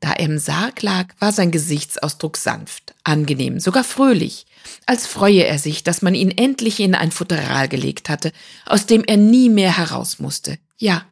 da 0.00 0.12
er 0.12 0.26
im 0.26 0.38
Sarg 0.38 0.82
lag, 0.82 1.14
war 1.18 1.32
sein 1.32 1.50
Gesichtsausdruck 1.50 2.36
sanft, 2.36 2.94
angenehm, 3.04 3.60
sogar 3.60 3.84
fröhlich, 3.84 4.46
als 4.86 5.06
freue 5.06 5.44
er 5.44 5.58
sich, 5.58 5.84
dass 5.84 6.02
man 6.02 6.14
ihn 6.14 6.30
endlich 6.30 6.80
in 6.80 6.94
ein 6.94 7.10
Futteral 7.10 7.68
gelegt 7.68 8.08
hatte, 8.08 8.32
aus 8.66 8.86
dem 8.86 9.04
er 9.04 9.16
nie 9.16 9.48
mehr 9.48 9.76
heraus 9.76 10.18
musste. 10.18 10.58
Ja, 10.78 11.04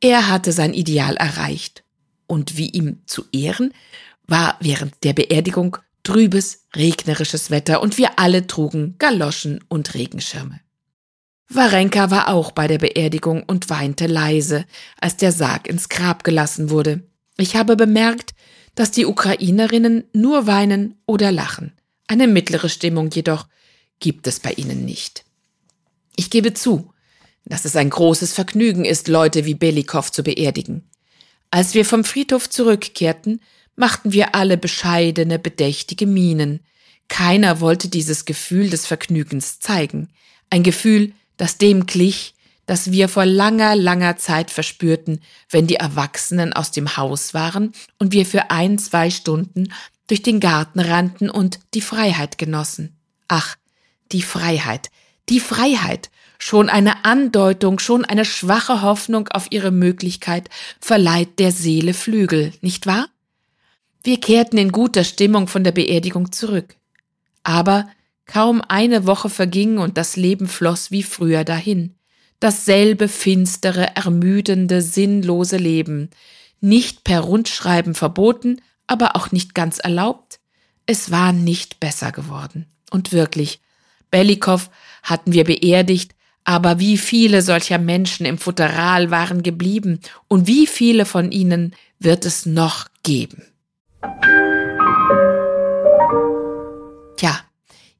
Er 0.00 0.28
hatte 0.28 0.52
sein 0.52 0.74
Ideal 0.74 1.16
erreicht. 1.16 1.82
Und 2.26 2.56
wie 2.56 2.68
ihm 2.68 2.98
zu 3.06 3.24
Ehren 3.32 3.72
war 4.26 4.56
während 4.60 5.02
der 5.02 5.12
Beerdigung 5.12 5.78
trübes, 6.04 6.66
regnerisches 6.76 7.50
Wetter 7.50 7.82
und 7.82 7.98
wir 7.98 8.18
alle 8.18 8.46
trugen 8.46 8.94
Galoschen 8.98 9.64
und 9.68 9.94
Regenschirme. 9.94 10.60
Warenka 11.48 12.10
war 12.10 12.28
auch 12.28 12.52
bei 12.52 12.68
der 12.68 12.78
Beerdigung 12.78 13.42
und 13.42 13.70
weinte 13.70 14.06
leise, 14.06 14.66
als 15.00 15.16
der 15.16 15.32
Sarg 15.32 15.66
ins 15.66 15.88
Grab 15.88 16.22
gelassen 16.22 16.70
wurde. 16.70 17.07
Ich 17.38 17.56
habe 17.56 17.76
bemerkt, 17.76 18.34
dass 18.74 18.90
die 18.90 19.06
Ukrainerinnen 19.06 20.04
nur 20.12 20.46
weinen 20.46 21.00
oder 21.06 21.32
lachen. 21.32 21.72
Eine 22.06 22.26
mittlere 22.26 22.68
Stimmung 22.68 23.10
jedoch 23.10 23.46
gibt 24.00 24.26
es 24.26 24.40
bei 24.40 24.52
ihnen 24.52 24.84
nicht. 24.84 25.24
Ich 26.16 26.30
gebe 26.30 26.52
zu, 26.52 26.92
dass 27.44 27.64
es 27.64 27.76
ein 27.76 27.90
großes 27.90 28.32
Vergnügen 28.32 28.84
ist, 28.84 29.08
Leute 29.08 29.44
wie 29.44 29.54
Belikow 29.54 30.10
zu 30.10 30.22
beerdigen. 30.22 30.90
Als 31.50 31.74
wir 31.74 31.84
vom 31.84 32.04
Friedhof 32.04 32.50
zurückkehrten, 32.50 33.40
machten 33.76 34.12
wir 34.12 34.34
alle 34.34 34.58
bescheidene, 34.58 35.38
bedächtige 35.38 36.06
Mienen. 36.06 36.60
Keiner 37.06 37.60
wollte 37.60 37.88
dieses 37.88 38.24
Gefühl 38.24 38.68
des 38.68 38.84
Vergnügens 38.84 39.60
zeigen. 39.60 40.08
Ein 40.50 40.62
Gefühl, 40.62 41.12
das 41.36 41.56
dem 41.56 41.86
glich, 41.86 42.34
das 42.68 42.92
wir 42.92 43.08
vor 43.08 43.26
langer, 43.26 43.74
langer 43.74 44.16
Zeit 44.16 44.50
verspürten, 44.50 45.20
wenn 45.50 45.66
die 45.66 45.76
Erwachsenen 45.76 46.52
aus 46.52 46.70
dem 46.70 46.96
Haus 46.96 47.34
waren 47.34 47.72
und 47.98 48.12
wir 48.12 48.24
für 48.24 48.50
ein, 48.50 48.78
zwei 48.78 49.10
Stunden 49.10 49.72
durch 50.06 50.22
den 50.22 50.38
Garten 50.38 50.78
rannten 50.78 51.28
und 51.28 51.58
die 51.74 51.80
Freiheit 51.80 52.38
genossen. 52.38 52.96
Ach, 53.26 53.56
die 54.12 54.22
Freiheit, 54.22 54.90
die 55.28 55.40
Freiheit, 55.40 56.10
schon 56.38 56.68
eine 56.68 57.04
Andeutung, 57.04 57.80
schon 57.80 58.04
eine 58.04 58.24
schwache 58.24 58.82
Hoffnung 58.82 59.28
auf 59.28 59.48
ihre 59.50 59.72
Möglichkeit 59.72 60.48
verleiht 60.80 61.40
der 61.40 61.50
Seele 61.50 61.94
Flügel, 61.94 62.52
nicht 62.60 62.86
wahr? 62.86 63.08
Wir 64.04 64.20
kehrten 64.20 64.56
in 64.56 64.70
guter 64.70 65.02
Stimmung 65.02 65.48
von 65.48 65.64
der 65.64 65.72
Beerdigung 65.72 66.30
zurück. 66.30 66.76
Aber 67.42 67.88
Kaum 68.28 68.60
eine 68.60 69.06
Woche 69.06 69.30
verging 69.30 69.78
und 69.78 69.96
das 69.96 70.14
Leben 70.14 70.46
floss 70.46 70.90
wie 70.90 71.02
früher 71.02 71.44
dahin. 71.44 71.94
Dasselbe 72.40 73.08
finstere, 73.08 73.96
ermüdende, 73.96 74.80
sinnlose 74.82 75.56
Leben. 75.56 76.10
Nicht 76.60 77.04
per 77.04 77.20
Rundschreiben 77.20 77.94
verboten, 77.94 78.60
aber 78.86 79.16
auch 79.16 79.32
nicht 79.32 79.54
ganz 79.54 79.78
erlaubt. 79.78 80.40
Es 80.86 81.10
war 81.10 81.32
nicht 81.32 81.80
besser 81.80 82.12
geworden. 82.12 82.66
Und 82.90 83.12
wirklich, 83.12 83.60
Bellikow 84.10 84.70
hatten 85.02 85.32
wir 85.32 85.44
beerdigt, 85.44 86.14
aber 86.44 86.78
wie 86.78 86.96
viele 86.96 87.42
solcher 87.42 87.78
Menschen 87.78 88.24
im 88.24 88.38
Futteral 88.38 89.10
waren 89.10 89.42
geblieben 89.42 90.00
und 90.28 90.46
wie 90.46 90.66
viele 90.66 91.04
von 91.04 91.30
ihnen 91.30 91.74
wird 91.98 92.24
es 92.24 92.46
noch 92.46 92.86
geben? 93.02 93.42
Tja, 97.18 97.40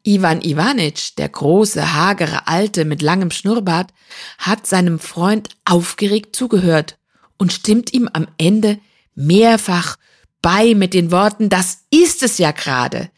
Ivan 0.09 0.41
Ivanitsch, 0.41 1.13
der 1.19 1.29
große, 1.29 1.93
hagere 1.93 2.47
Alte 2.47 2.87
mit 2.87 3.03
langem 3.03 3.31
Schnurrbart, 3.31 3.93
hat 4.39 4.67
seinem 4.67 4.99
Freund 4.99 5.51
aufgeregt 5.67 6.35
zugehört 6.35 6.97
und 7.37 7.53
stimmt 7.53 7.93
ihm 7.93 8.09
am 8.15 8.27
Ende 8.39 8.79
mehrfach 9.15 9.97
bei 10.41 10.75
mit 10.75 10.95
den 10.95 11.11
Worten, 11.11 11.51
das 11.51 11.81
ist 11.91 12.23
es 12.23 12.39
ja 12.39 12.53
gerade. 12.53 13.11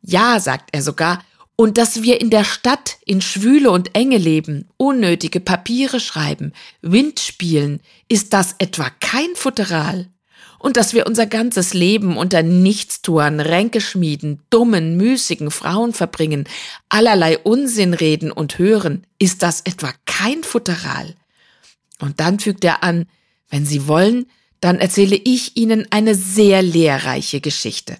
Ja, 0.00 0.40
sagt 0.40 0.70
er 0.72 0.82
sogar, 0.82 1.22
und 1.54 1.78
dass 1.78 2.02
wir 2.02 2.20
in 2.20 2.30
der 2.30 2.42
Stadt 2.42 2.96
in 3.04 3.20
Schwüle 3.20 3.70
und 3.70 3.94
Enge 3.94 4.18
leben, 4.18 4.68
unnötige 4.78 5.38
Papiere 5.38 6.00
schreiben, 6.00 6.54
Wind 6.80 7.20
spielen, 7.20 7.80
ist 8.08 8.32
das 8.32 8.56
etwa 8.58 8.90
kein 8.98 9.36
Futteral? 9.36 10.08
Und 10.62 10.76
dass 10.76 10.94
wir 10.94 11.06
unser 11.06 11.26
ganzes 11.26 11.74
Leben 11.74 12.16
unter 12.16 12.42
Nichtstuern, 12.42 13.40
Ränkeschmieden, 13.40 14.40
dummen, 14.48 14.96
müßigen 14.96 15.50
Frauen 15.50 15.92
verbringen, 15.92 16.48
allerlei 16.88 17.36
Unsinn 17.36 17.94
reden 17.94 18.30
und 18.30 18.58
hören, 18.58 19.04
ist 19.18 19.42
das 19.42 19.62
etwa 19.62 19.92
kein 20.06 20.44
Futteral? 20.44 21.16
Und 22.00 22.20
dann 22.20 22.38
fügt 22.38 22.64
er 22.64 22.84
an, 22.84 23.06
wenn 23.50 23.66
Sie 23.66 23.88
wollen, 23.88 24.26
dann 24.60 24.78
erzähle 24.78 25.16
ich 25.16 25.56
Ihnen 25.56 25.88
eine 25.90 26.14
sehr 26.14 26.62
lehrreiche 26.62 27.40
Geschichte. 27.40 27.98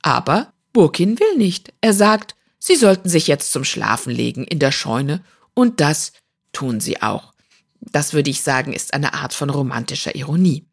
Aber 0.00 0.54
Burkin 0.72 1.20
will 1.20 1.36
nicht. 1.36 1.72
Er 1.82 1.92
sagt, 1.92 2.34
Sie 2.58 2.76
sollten 2.76 3.10
sich 3.10 3.26
jetzt 3.26 3.52
zum 3.52 3.64
Schlafen 3.64 4.10
legen 4.10 4.44
in 4.44 4.58
der 4.58 4.72
Scheune, 4.72 5.22
und 5.52 5.80
das 5.80 6.12
tun 6.52 6.80
Sie 6.80 7.02
auch. 7.02 7.34
Das 7.80 8.14
würde 8.14 8.30
ich 8.30 8.40
sagen, 8.40 8.72
ist 8.72 8.94
eine 8.94 9.12
Art 9.12 9.34
von 9.34 9.50
romantischer 9.50 10.14
Ironie. 10.14 10.64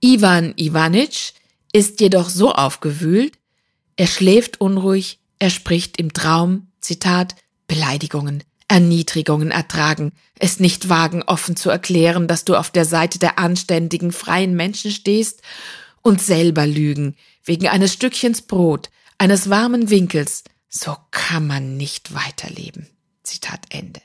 Ivan 0.00 0.54
Ivanitsch 0.56 1.32
ist 1.72 2.00
jedoch 2.00 2.30
so 2.30 2.52
aufgewühlt, 2.52 3.34
er 3.96 4.06
schläft 4.06 4.60
unruhig, 4.60 5.20
er 5.38 5.50
spricht 5.50 5.98
im 5.98 6.12
Traum, 6.12 6.68
Zitat, 6.80 7.36
Beleidigungen, 7.66 8.42
Erniedrigungen 8.66 9.50
ertragen, 9.50 10.12
es 10.38 10.58
nicht 10.58 10.88
wagen, 10.88 11.22
offen 11.22 11.54
zu 11.54 11.68
erklären, 11.68 12.28
dass 12.28 12.44
du 12.44 12.56
auf 12.56 12.70
der 12.70 12.86
Seite 12.86 13.18
der 13.18 13.38
anständigen, 13.38 14.10
freien 14.10 14.54
Menschen 14.54 14.90
stehst 14.90 15.42
und 16.00 16.22
selber 16.22 16.66
lügen, 16.66 17.14
wegen 17.44 17.68
eines 17.68 17.92
Stückchens 17.92 18.42
Brot, 18.42 18.88
eines 19.18 19.50
warmen 19.50 19.90
Winkels, 19.90 20.44
so 20.68 20.96
kann 21.10 21.46
man 21.46 21.76
nicht 21.76 22.14
weiterleben. 22.14 22.88
Zitat 23.22 23.60
Ende. 23.68 24.00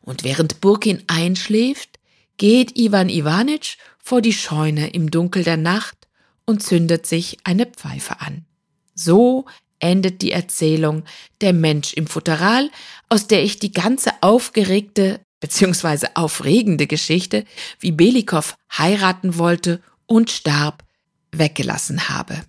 Und 0.00 0.24
während 0.24 0.62
Burkin 0.62 1.02
einschläft, 1.06 1.98
geht 2.38 2.78
Ivan 2.78 3.10
Ivanitsch 3.10 3.76
vor 4.08 4.22
die 4.22 4.32
Scheune 4.32 4.88
im 4.88 5.10
Dunkel 5.10 5.44
der 5.44 5.58
Nacht 5.58 6.08
und 6.46 6.62
zündet 6.62 7.04
sich 7.04 7.36
eine 7.44 7.66
Pfeife 7.66 8.22
an. 8.22 8.46
So 8.94 9.44
endet 9.80 10.22
die 10.22 10.32
Erzählung 10.32 11.04
Der 11.42 11.52
Mensch 11.52 11.92
im 11.92 12.06
Futteral, 12.06 12.70
aus 13.10 13.26
der 13.26 13.42
ich 13.42 13.58
die 13.58 13.70
ganze 13.70 14.10
aufgeregte 14.22 15.20
bzw. 15.40 16.06
aufregende 16.14 16.86
Geschichte, 16.86 17.44
wie 17.80 17.92
Belikow 17.92 18.56
heiraten 18.72 19.36
wollte 19.36 19.82
und 20.06 20.30
starb, 20.30 20.84
weggelassen 21.30 22.08
habe. 22.08 22.40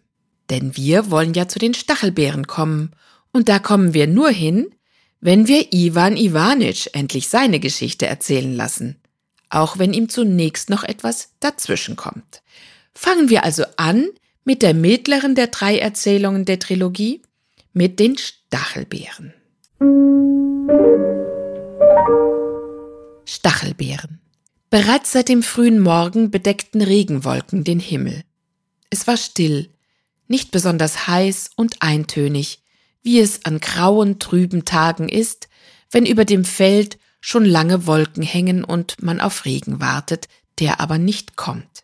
Denn 0.50 0.78
wir 0.78 1.12
wollen 1.12 1.34
ja 1.34 1.50
zu 1.50 1.60
den 1.60 1.74
Stachelbeeren 1.74 2.48
kommen, 2.48 2.93
und 3.34 3.50
da 3.50 3.60
kommen 3.60 3.93
wir 3.93 4.08
nur 4.08 4.30
hin, 4.30 4.74
wenn 5.19 5.50
wir 5.50 5.74
Ivan 5.74 6.15
Ivanitsch 6.15 6.88
endlich 6.93 7.28
seine 7.28 7.60
Geschichte 7.60 8.08
erzählen 8.08 8.56
lassen 8.56 8.98
auch 9.49 9.77
wenn 9.77 9.93
ihm 9.93 10.09
zunächst 10.09 10.69
noch 10.69 10.83
etwas 10.83 11.33
dazwischenkommt. 11.39 12.41
Fangen 12.93 13.29
wir 13.29 13.43
also 13.43 13.63
an 13.77 14.07
mit 14.43 14.62
der 14.62 14.73
mittleren 14.73 15.35
der 15.35 15.47
drei 15.47 15.77
Erzählungen 15.77 16.45
der 16.45 16.59
Trilogie, 16.59 17.21
mit 17.73 17.99
den 17.99 18.17
Stachelbeeren. 18.17 19.33
Stachelbeeren. 23.25 24.19
Bereits 24.69 25.12
seit 25.12 25.29
dem 25.29 25.43
frühen 25.43 25.79
Morgen 25.79 26.31
bedeckten 26.31 26.81
Regenwolken 26.81 27.63
den 27.63 27.79
Himmel. 27.79 28.23
Es 28.89 29.07
war 29.07 29.17
still, 29.17 29.69
nicht 30.27 30.51
besonders 30.51 31.07
heiß 31.07 31.51
und 31.55 31.81
eintönig, 31.81 32.62
wie 33.01 33.19
es 33.19 33.45
an 33.45 33.59
grauen, 33.59 34.19
trüben 34.19 34.65
Tagen 34.65 35.09
ist, 35.09 35.49
wenn 35.91 36.05
über 36.05 36.25
dem 36.25 36.45
Feld 36.45 36.97
schon 37.21 37.45
lange 37.45 37.86
Wolken 37.86 38.23
hängen 38.23 38.63
und 38.63 39.01
man 39.01 39.19
auf 39.19 39.45
Regen 39.45 39.79
wartet, 39.82 40.27
der 40.60 40.79
aber 40.79 40.97
nicht 40.97 41.36
kommt. 41.36 41.84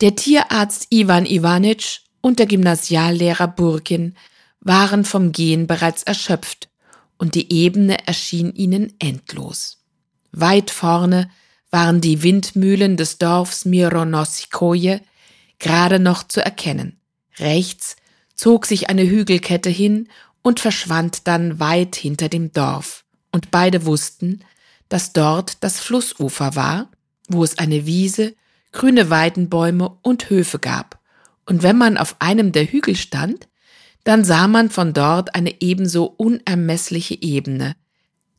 Der 0.00 0.16
Tierarzt 0.16 0.88
Ivan 0.90 1.26
Ivanitsch 1.26 2.00
und 2.20 2.38
der 2.38 2.46
Gymnasiallehrer 2.46 3.48
Burkin 3.48 4.16
waren 4.60 5.04
vom 5.04 5.32
Gehen 5.32 5.66
bereits 5.66 6.02
erschöpft 6.02 6.68
und 7.18 7.34
die 7.34 7.52
Ebene 7.52 8.06
erschien 8.06 8.54
ihnen 8.54 8.94
endlos. 8.98 9.78
Weit 10.32 10.70
vorne 10.70 11.30
waren 11.70 12.00
die 12.00 12.22
Windmühlen 12.22 12.96
des 12.96 13.18
Dorfs 13.18 13.64
Mironossikoje 13.64 15.00
gerade 15.58 15.98
noch 15.98 16.26
zu 16.26 16.44
erkennen. 16.44 17.00
Rechts 17.38 17.96
zog 18.34 18.66
sich 18.66 18.90
eine 18.90 19.08
Hügelkette 19.08 19.70
hin 19.70 20.08
und 20.42 20.60
verschwand 20.60 21.28
dann 21.28 21.60
weit 21.60 21.94
hinter 21.96 22.28
dem 22.28 22.52
Dorf 22.52 23.01
und 23.32 23.50
beide 23.50 23.84
wussten, 23.86 24.44
dass 24.88 25.12
dort 25.12 25.64
das 25.64 25.80
Flussufer 25.80 26.54
war, 26.54 26.90
wo 27.28 27.42
es 27.42 27.58
eine 27.58 27.86
Wiese, 27.86 28.34
grüne 28.72 29.10
Weidenbäume 29.10 29.98
und 30.02 30.30
Höfe 30.30 30.58
gab. 30.58 31.00
Und 31.46 31.62
wenn 31.62 31.76
man 31.76 31.96
auf 31.96 32.16
einem 32.20 32.52
der 32.52 32.66
Hügel 32.66 32.96
stand, 32.96 33.48
dann 34.04 34.24
sah 34.24 34.48
man 34.48 34.70
von 34.70 34.92
dort 34.92 35.34
eine 35.34 35.60
ebenso 35.60 36.04
unermessliche 36.04 37.20
Ebene, 37.20 37.76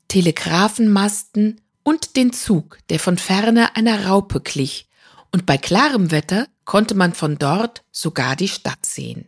Telegrafenmasten 0.07 1.61
und 1.83 2.15
den 2.15 2.33
Zug, 2.33 2.79
der 2.89 2.99
von 2.99 3.17
ferne 3.17 3.75
einer 3.75 4.05
Raupe 4.07 4.41
glich, 4.41 4.87
und 5.31 5.47
bei 5.47 5.57
klarem 5.57 6.11
Wetter 6.11 6.47
konnte 6.63 6.93
man 6.93 7.13
von 7.13 7.39
dort 7.39 7.83
sogar 7.91 8.35
die 8.35 8.47
Stadt 8.47 8.85
sehen. 8.85 9.25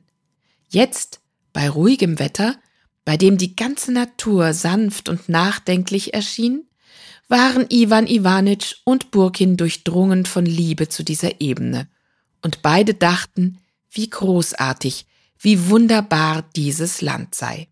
Jetzt, 0.69 1.19
bei 1.51 1.67
ruhigem 1.67 2.19
Wetter, 2.19 2.57
bei 3.05 3.17
dem 3.17 3.37
die 3.37 3.55
ganze 3.55 3.91
Natur 3.91 4.53
sanft 4.53 5.07
und 5.09 5.29
nachdenklich 5.29 6.13
erschien, 6.13 6.67
waren 7.27 7.65
Iwan 7.69 8.07
Iwanitsch 8.07 8.75
und 8.83 9.11
Burkin 9.11 9.57
durchdrungen 9.57 10.25
von 10.25 10.45
Liebe 10.45 10.89
zu 10.89 11.03
dieser 11.03 11.39
Ebene. 11.39 11.87
Und 12.41 12.61
beide 12.61 12.93
dachten, 12.93 13.59
wie 13.89 14.09
großartig, 14.09 15.05
wie 15.39 15.69
wunderbar 15.69 16.43
dieses 16.55 17.01
Land 17.01 17.33
sei. 17.33 17.67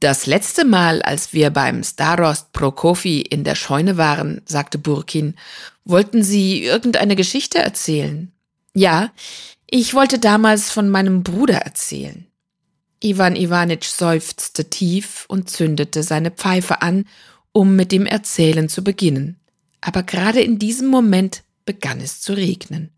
Das 0.00 0.26
letzte 0.26 0.64
Mal, 0.64 1.00
als 1.02 1.32
wir 1.32 1.50
beim 1.50 1.84
Starost 1.84 2.52
Prokofi 2.52 3.20
in 3.20 3.44
der 3.44 3.54
Scheune 3.54 3.96
waren, 3.96 4.42
sagte 4.46 4.78
Burkin, 4.78 5.36
wollten 5.84 6.22
Sie 6.22 6.64
irgendeine 6.64 7.14
Geschichte 7.14 7.58
erzählen? 7.58 8.32
Ja, 8.74 9.12
ich 9.70 9.94
wollte 9.94 10.18
damals 10.18 10.70
von 10.70 10.88
meinem 10.88 11.22
Bruder 11.22 11.58
erzählen. 11.58 12.26
Iwan 13.02 13.36
Iwanitsch 13.36 13.88
seufzte 13.88 14.70
tief 14.70 15.24
und 15.28 15.50
zündete 15.50 16.02
seine 16.02 16.30
Pfeife 16.30 16.82
an, 16.82 17.06
um 17.52 17.76
mit 17.76 17.92
dem 17.92 18.06
Erzählen 18.06 18.68
zu 18.68 18.84
beginnen. 18.84 19.40
Aber 19.80 20.02
gerade 20.02 20.40
in 20.40 20.58
diesem 20.58 20.88
Moment 20.88 21.42
begann 21.64 22.00
es 22.00 22.20
zu 22.20 22.32
regnen. 22.32 22.90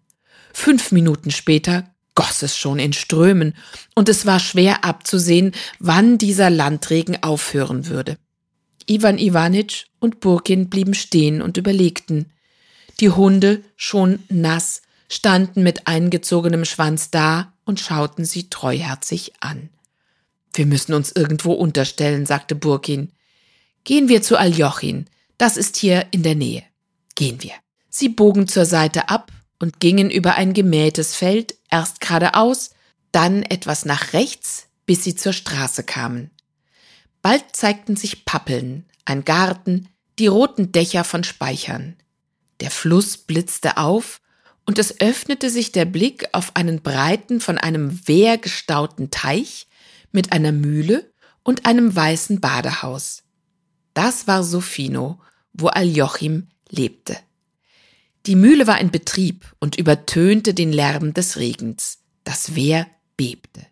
Fünf 0.53 0.93
Minuten 0.93 1.31
später 1.31 1.95
goss 2.15 2.43
es 2.43 2.57
schon 2.57 2.79
in 2.79 2.93
Strömen, 2.93 3.55
und 3.95 4.09
es 4.09 4.27
war 4.27 4.39
schwer 4.41 4.85
abzusehen, 4.85 5.53
wann 5.79 6.19
dieser 6.19 6.51
Landregen 6.51 7.23
aufhören 7.23 7.89
würde. 7.89 8.17
Iwan 8.87 9.19
Iwanitsch 9.19 9.87
und 9.99 10.21
Burkin 10.21 10.69
blieben 10.69 10.95
stehen 10.95 11.43
und 11.43 11.57
überlegten. 11.57 12.33
Die 13.01 13.11
Hunde, 13.11 13.63
schon 13.77 14.21
nass, 14.29 14.83
standen 15.09 15.63
mit 15.63 15.87
eingezogenem 15.87 16.65
Schwanz 16.65 17.11
da 17.11 17.53
und 17.65 17.81
schauten 17.81 18.25
sie 18.25 18.51
treuherzig 18.51 19.33
an. 19.41 19.71
Wir 20.55 20.67
müssen 20.67 20.95
uns 20.95 21.13
irgendwo 21.13 21.53
unterstellen, 21.53 22.27
sagte 22.27 22.55
Burkin. 22.55 23.13
Gehen 23.83 24.09
wir 24.09 24.23
zu 24.23 24.39
Aljochin, 24.39 25.07
das 25.37 25.57
ist 25.57 25.77
hier 25.77 26.07
in 26.13 26.23
der 26.23 26.37
Nähe. 26.37 26.63
Gehen 27.17 27.43
wir. 27.43 27.53
Sie 27.91 28.09
bogen 28.09 28.49
zur 28.49 28.65
Seite 28.65 29.09
ab 29.09 29.31
und 29.59 29.81
gingen 29.81 30.11
über 30.11 30.37
ein 30.37 30.55
gemähtes 30.55 31.15
Feld, 31.15 31.57
erst 31.71 32.01
geradeaus, 32.01 32.71
dann 33.13 33.43
etwas 33.43 33.85
nach 33.85 34.13
rechts, 34.13 34.69
bis 34.87 35.05
sie 35.05 35.15
zur 35.15 35.33
Straße 35.33 35.83
kamen. 35.83 36.31
Bald 37.23 37.45
zeigten 37.53 37.97
sich 37.97 38.25
Pappeln, 38.25 38.87
ein 39.05 39.25
Garten, 39.25 39.89
die 40.19 40.27
roten 40.27 40.73
Dächer 40.73 41.05
von 41.05 41.25
Speichern. 41.25 41.97
Der 42.61 42.71
Fluss 42.71 43.17
blitzte 43.17 43.77
auf, 43.77 44.21
und 44.67 44.79
es 44.79 45.01
öffnete 45.01 45.51
sich 45.51 45.73
der 45.73 45.85
Blick 45.85 46.29
auf 46.33 46.57
einen 46.57 46.81
breiten, 46.81 47.41
von 47.41 47.59
einem 47.59 48.07
Wehr 48.09 48.39
gestauten 48.39 49.11
Teich, 49.11 49.67
mit 50.15 50.33
einer 50.33 50.53
Mühle 50.53 51.13
und 51.43 51.67
einem 51.67 51.95
weißen 51.95 52.41
Badehaus. 52.41 53.23
Das 53.93 54.27
war 54.27 54.43
Sofino, 54.43 55.21
wo 55.53 55.69
Aljochim 55.69 56.49
lebte. 56.69 57.17
Die 58.27 58.37
Mühle 58.37 58.67
war 58.67 58.81
in 58.81 58.91
Betrieb 58.91 59.55
und 59.61 59.77
übertönte 59.77 60.55
den 60.55 60.73
Lärm 60.73 61.13
des 61.13 61.37
Regens. 61.37 61.99
Das 62.25 62.55
Wehr 62.55 62.87
bebte. 63.17 63.67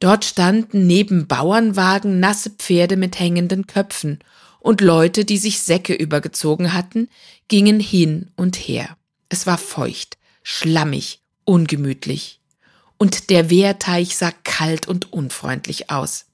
Dort 0.00 0.24
standen 0.24 0.86
neben 0.86 1.28
Bauernwagen 1.28 2.18
nasse 2.18 2.50
Pferde 2.50 2.96
mit 2.96 3.18
hängenden 3.18 3.66
Köpfen, 3.66 4.18
und 4.58 4.80
Leute, 4.80 5.26
die 5.26 5.36
sich 5.36 5.60
Säcke 5.60 5.92
übergezogen 5.92 6.72
hatten, 6.72 7.08
gingen 7.48 7.80
hin 7.80 8.30
und 8.34 8.56
her. 8.56 8.96
Es 9.28 9.46
war 9.46 9.58
feucht, 9.58 10.16
schlammig, 10.42 11.20
ungemütlich 11.44 12.40
und 13.04 13.28
der 13.28 13.50
Wehrteich 13.50 14.16
sah 14.16 14.32
kalt 14.44 14.88
und 14.88 15.12
unfreundlich 15.12 15.90
aus. 15.90 16.24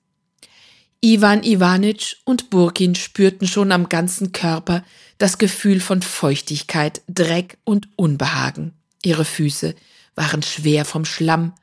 Iwan 1.01 1.43
Iwanitsch 1.43 2.19
und 2.25 2.49
Burkin 2.49 2.95
spürten 2.95 3.49
schon 3.49 3.73
am 3.73 3.89
ganzen 3.89 4.31
Körper 4.31 4.85
das 5.19 5.39
Gefühl 5.39 5.81
von 5.81 6.01
Feuchtigkeit, 6.01 7.03
Dreck 7.09 7.59
und 7.65 7.89
Unbehagen. 7.97 8.73
Ihre 9.03 9.25
Füße 9.25 9.75
waren 10.15 10.45
schwer 10.45 10.85
vom 10.85 11.05
Schlamm, 11.05 11.55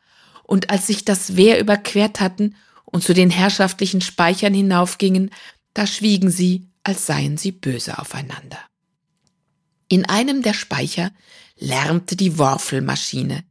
und 0.44 0.70
als 0.72 0.88
sich 0.88 1.06
das 1.06 1.38
Wehr 1.38 1.58
überquert 1.58 2.20
hatten 2.20 2.56
und 2.84 3.02
zu 3.02 3.14
den 3.14 3.30
herrschaftlichen 3.30 4.02
Speichern 4.02 4.54
hinaufgingen, 4.54 5.32
da 5.74 5.88
schwiegen 5.88 6.32
sie, 6.32 6.68
als 6.84 7.06
seien 7.06 7.38
sie 7.38 7.54
böse 7.54 7.98
aufeinander. 7.98 8.60
In 9.88 10.04
einem 10.04 10.42
der 10.42 10.54
Speicher 10.54 11.12
lärmte 11.56 12.18
die 12.18 12.38
Worfelmaschine. 12.38 13.46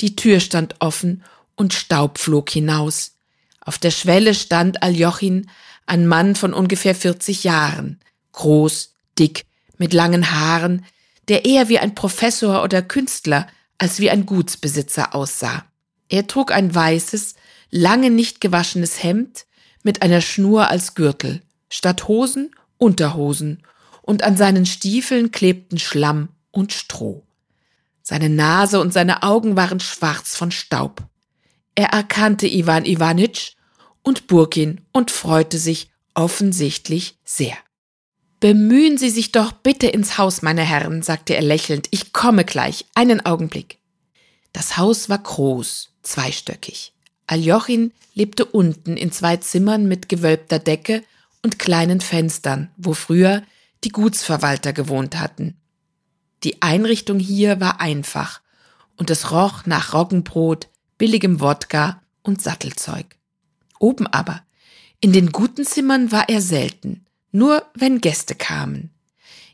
Die 0.00 0.16
Tür 0.16 0.40
stand 0.40 0.76
offen 0.80 1.22
und 1.56 1.74
Staub 1.74 2.18
flog 2.18 2.50
hinaus. 2.50 3.16
Auf 3.60 3.78
der 3.78 3.90
Schwelle 3.90 4.34
stand 4.34 4.82
Aljochin, 4.82 5.50
ein 5.86 6.06
Mann 6.06 6.34
von 6.34 6.54
ungefähr 6.54 6.94
40 6.94 7.44
Jahren, 7.44 8.00
groß, 8.32 8.94
dick, 9.18 9.44
mit 9.76 9.92
langen 9.92 10.30
Haaren, 10.30 10.84
der 11.28 11.44
eher 11.44 11.68
wie 11.68 11.78
ein 11.78 11.94
Professor 11.94 12.62
oder 12.62 12.82
Künstler 12.82 13.46
als 13.78 13.98
wie 13.98 14.10
ein 14.10 14.26
Gutsbesitzer 14.26 15.14
aussah. 15.14 15.64
Er 16.08 16.26
trug 16.26 16.52
ein 16.52 16.74
weißes, 16.74 17.34
lange 17.70 18.10
nicht 18.10 18.40
gewaschenes 18.40 19.02
Hemd 19.02 19.46
mit 19.82 20.02
einer 20.02 20.20
Schnur 20.20 20.68
als 20.68 20.94
Gürtel, 20.94 21.42
statt 21.68 22.08
Hosen 22.08 22.50
Unterhosen, 22.80 23.62
und 24.02 24.24
an 24.24 24.36
seinen 24.36 24.66
Stiefeln 24.66 25.30
klebten 25.30 25.78
Schlamm 25.78 26.30
und 26.50 26.72
Stroh. 26.72 27.22
Seine 28.02 28.28
Nase 28.28 28.80
und 28.80 28.92
seine 28.92 29.22
Augen 29.22 29.56
waren 29.56 29.80
schwarz 29.80 30.36
von 30.36 30.50
Staub. 30.50 31.02
Er 31.74 31.88
erkannte 31.88 32.46
Iwan 32.46 32.84
Iwanitsch 32.84 33.52
und 34.02 34.26
Burkin 34.26 34.80
und 34.92 35.10
freute 35.10 35.58
sich 35.58 35.90
offensichtlich 36.14 37.18
sehr. 37.24 37.56
Bemühen 38.40 38.96
Sie 38.96 39.10
sich 39.10 39.32
doch 39.32 39.52
bitte 39.52 39.86
ins 39.86 40.16
Haus, 40.16 40.40
meine 40.40 40.62
Herren, 40.62 41.02
sagte 41.02 41.34
er 41.34 41.42
lächelnd. 41.42 41.88
Ich 41.90 42.14
komme 42.14 42.44
gleich. 42.44 42.86
Einen 42.94 43.24
Augenblick. 43.24 43.78
Das 44.54 44.78
Haus 44.78 45.10
war 45.10 45.18
groß, 45.18 45.90
zweistöckig. 46.02 46.94
Aljochin 47.26 47.92
lebte 48.14 48.46
unten 48.46 48.96
in 48.96 49.12
zwei 49.12 49.36
Zimmern 49.36 49.86
mit 49.86 50.08
gewölbter 50.08 50.58
Decke 50.58 51.04
und 51.42 51.58
kleinen 51.58 52.00
Fenstern, 52.00 52.70
wo 52.76 52.94
früher 52.94 53.42
die 53.84 53.90
Gutsverwalter 53.90 54.72
gewohnt 54.72 55.18
hatten. 55.18 55.59
Die 56.42 56.62
Einrichtung 56.62 57.18
hier 57.18 57.60
war 57.60 57.80
einfach 57.80 58.40
und 58.96 59.10
es 59.10 59.30
roch 59.30 59.66
nach 59.66 59.94
Roggenbrot, 59.94 60.68
billigem 60.98 61.40
Wodka 61.40 62.02
und 62.22 62.42
Sattelzeug. 62.42 63.16
Oben 63.78 64.06
aber, 64.06 64.42
in 65.00 65.12
den 65.12 65.32
guten 65.32 65.64
Zimmern 65.64 66.12
war 66.12 66.28
er 66.28 66.42
selten, 66.42 67.06
nur 67.32 67.64
wenn 67.74 68.00
Gäste 68.00 68.34
kamen. 68.34 68.90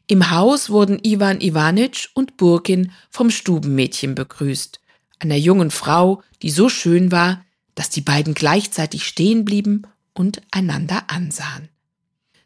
Im 0.09 0.31
Haus 0.31 0.71
wurden 0.71 0.99
Iwan 1.03 1.41
Iwanitsch 1.41 2.09
und 2.15 2.37
Burkin 2.37 2.93
vom 3.11 3.31
Stubenmädchen 3.31 4.15
begrüßt, 4.15 4.81
einer 5.19 5.37
jungen 5.37 5.71
Frau, 5.71 6.23
die 6.43 6.51
so 6.51 6.69
schön 6.69 7.11
war, 7.11 7.45
dass 7.75 7.91
die 7.91 8.01
beiden 8.01 8.35
gleichzeitig 8.35 9.07
stehen 9.07 9.45
blieben 9.45 9.83
und 10.13 10.43
einander 10.51 11.05
ansahen. 11.09 11.69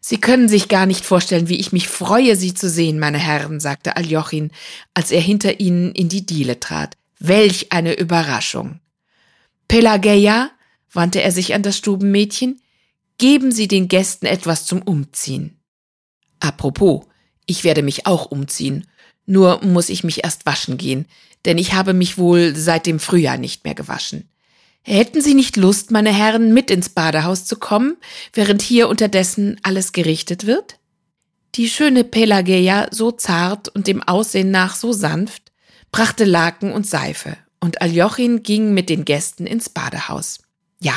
Sie 0.01 0.19
können 0.19 0.49
sich 0.49 0.69
gar 0.69 0.87
nicht 0.87 1.05
vorstellen, 1.05 1.49
wie 1.49 1.61
ich 1.61 1.73
mich 1.73 1.89
freue, 1.89 2.35
Sie 2.35 2.55
zu 2.55 2.71
sehen, 2.71 2.99
meine 2.99 3.19
Herren, 3.19 3.61
sagte 3.61 3.97
Aljochin, 3.97 4.51
als 4.95 5.11
er 5.11 5.21
hinter 5.21 5.61
ihnen 5.61 5.93
in 5.93 6.09
die 6.09 6.25
Diele 6.25 6.59
trat. 6.59 6.97
Welch 7.19 7.71
eine 7.71 7.93
Überraschung. 7.99 8.81
Pelageia, 9.69 10.51
wandte 10.91 11.23
er 11.23 11.33
sich 11.33 11.55
an 11.55 11.63
das 11.63 11.77
Stubenmädchen, 11.77 12.61
geben 13.19 13.53
Sie 13.53 13.69
den 13.69 13.89
Gästen 13.89 14.25
etwas 14.25 14.65
zum 14.65 14.81
Umziehen. 14.81 15.61
Apropos, 16.41 17.05
ich 17.45 17.63
werde 17.63 17.83
mich 17.83 18.07
auch 18.07 18.27
umziehen, 18.27 18.87
nur 19.27 19.63
muss 19.63 19.91
ich 19.91 20.03
mich 20.03 20.25
erst 20.25 20.47
waschen 20.47 20.79
gehen, 20.79 21.05
denn 21.45 21.59
ich 21.59 21.75
habe 21.75 21.93
mich 21.93 22.17
wohl 22.17 22.57
seit 22.57 22.87
dem 22.87 22.99
Frühjahr 22.99 23.37
nicht 23.37 23.65
mehr 23.65 23.75
gewaschen. 23.75 24.30
Hätten 24.83 25.21
Sie 25.21 25.35
nicht 25.35 25.57
Lust, 25.57 25.90
meine 25.90 26.12
Herren, 26.12 26.55
mit 26.55 26.71
ins 26.71 26.88
Badehaus 26.88 27.45
zu 27.45 27.57
kommen, 27.57 27.97
während 28.33 28.62
hier 28.62 28.88
unterdessen 28.88 29.61
alles 29.62 29.93
gerichtet 29.93 30.47
wird? 30.47 30.79
Die 31.57 31.69
schöne 31.69 32.05
Pelageia, 32.05 32.88
so 32.90 33.11
zart 33.11 33.69
und 33.69 33.87
dem 33.87 34.03
Aussehen 34.03 34.51
nach 34.51 34.75
so 34.77 34.93
sanft, 34.93 35.53
brachte 35.93 36.25
Laken 36.25 36.73
und 36.73 36.87
Seife, 36.87 37.37
und 37.59 37.83
Aljochin 37.83 38.43
ging 38.43 38.73
mit 38.73 38.88
den 38.88 39.05
Gästen 39.05 39.47
ins 39.47 39.69
Badehaus. 39.69 40.38
Ja, 40.81 40.95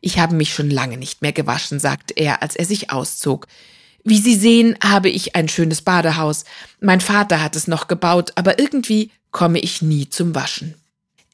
ich 0.00 0.18
habe 0.18 0.34
mich 0.34 0.52
schon 0.52 0.68
lange 0.68 0.98
nicht 0.98 1.22
mehr 1.22 1.32
gewaschen, 1.32 1.80
sagte 1.80 2.14
er, 2.14 2.42
als 2.42 2.56
er 2.56 2.66
sich 2.66 2.90
auszog. 2.90 3.46
Wie 4.02 4.18
Sie 4.18 4.34
sehen, 4.34 4.76
habe 4.84 5.08
ich 5.08 5.34
ein 5.34 5.48
schönes 5.48 5.80
Badehaus. 5.80 6.44
Mein 6.80 7.00
Vater 7.00 7.42
hat 7.42 7.56
es 7.56 7.68
noch 7.68 7.88
gebaut, 7.88 8.32
aber 8.34 8.58
irgendwie 8.58 9.10
komme 9.30 9.60
ich 9.60 9.80
nie 9.80 10.10
zum 10.10 10.34
Waschen. 10.34 10.74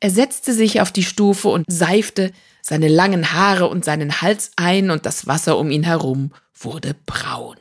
Er 0.01 0.11
setzte 0.11 0.55
sich 0.55 0.81
auf 0.81 0.93
die 0.93 1.03
Stufe 1.03 1.49
und 1.49 1.67
seifte 1.69 2.33
seine 2.63 2.89
langen 2.89 3.33
Haare 3.33 3.69
und 3.69 3.85
seinen 3.85 4.23
Hals 4.23 4.53
ein, 4.57 4.91
und 4.91 5.07
das 5.07 5.27
Wasser 5.27 5.59
um 5.59 5.71
ihn 5.71 5.83
herum 5.83 6.33
wurde 6.55 6.95
braun. 7.07 7.57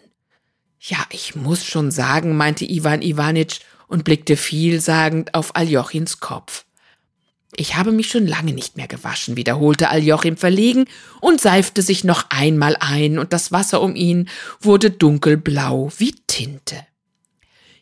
Ja, 0.79 0.97
ich 1.11 1.35
muss 1.35 1.65
schon 1.65 1.91
sagen, 1.91 2.37
meinte 2.37 2.65
Iwan 2.65 3.01
Iwanitsch 3.01 3.59
und 3.87 4.05
blickte 4.05 4.37
vielsagend 4.37 5.33
auf 5.33 5.55
Aljochins 5.55 6.19
Kopf. 6.21 6.65
Ich 7.55 7.75
habe 7.75 7.91
mich 7.91 8.09
schon 8.09 8.27
lange 8.27 8.53
nicht 8.53 8.77
mehr 8.77 8.87
gewaschen, 8.87 9.35
wiederholte 9.35 9.89
Aljochim 9.89 10.37
verlegen 10.37 10.85
und 11.19 11.41
seifte 11.41 11.81
sich 11.81 12.03
noch 12.03 12.29
einmal 12.29 12.77
ein, 12.79 13.19
und 13.19 13.33
das 13.33 13.51
Wasser 13.51 13.81
um 13.81 13.95
ihn 13.95 14.29
wurde 14.61 14.91
dunkelblau 14.91 15.91
wie. 15.97 16.15
Tinte. 16.39 16.77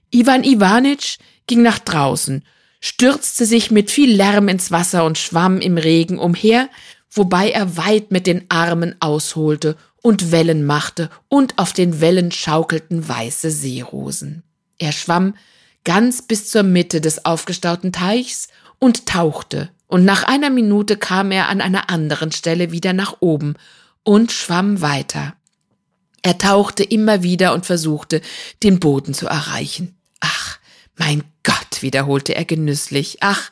Iwan 0.10 0.44
Iwanitsch 0.44 1.20
ging 1.46 1.62
nach 1.62 1.78
draußen, 1.78 2.44
stürzte 2.88 3.46
sich 3.46 3.70
mit 3.70 3.92
viel 3.92 4.16
Lärm 4.16 4.48
ins 4.48 4.72
Wasser 4.72 5.04
und 5.04 5.18
schwamm 5.18 5.60
im 5.60 5.78
Regen 5.78 6.20
umher, 6.20 6.70
wobei 7.12 7.52
er 7.52 7.76
weit 7.76 8.12
mit 8.12 8.28
den 8.28 8.46
Armen 8.50 8.96
ausholte 9.02 9.76
und 10.02 10.32
Wellen 10.32 10.66
machte, 10.66 11.10
und 11.28 11.58
auf 11.58 11.74
den 11.74 12.00
Wellen 12.00 12.32
schaukelten 12.32 13.06
weiße 13.06 13.52
Seerosen. 13.52 14.44
Er 14.78 14.94
schwamm 14.94 15.36
ganz 15.84 16.22
bis 16.22 16.50
zur 16.50 16.64
Mitte 16.64 17.02
des 17.02 17.26
aufgestauten 17.26 17.92
Teichs 17.92 18.48
und 18.80 19.06
tauchte, 19.06 19.70
und 19.88 20.06
nach 20.06 20.24
einer 20.24 20.50
Minute 20.50 20.96
kam 20.96 21.32
er 21.32 21.50
an 21.50 21.60
einer 21.60 21.90
anderen 21.90 22.32
Stelle 22.32 22.72
wieder 22.72 22.94
nach 22.94 23.18
oben 23.20 23.56
und 24.04 24.32
schwamm 24.32 24.82
weiter. 24.82 25.34
Er 26.22 26.38
tauchte 26.38 26.84
immer 26.84 27.22
wieder 27.22 27.54
und 27.54 27.66
versuchte, 27.66 28.22
den 28.64 28.80
Boden 28.80 29.14
zu 29.14 29.28
erreichen. 29.28 29.98
Ach, 30.22 30.58
mein 30.96 31.24
Gott, 31.44 31.67
wiederholte 31.82 32.36
er 32.36 32.46
genüsslich. 32.46 33.18
Ach, 33.22 33.52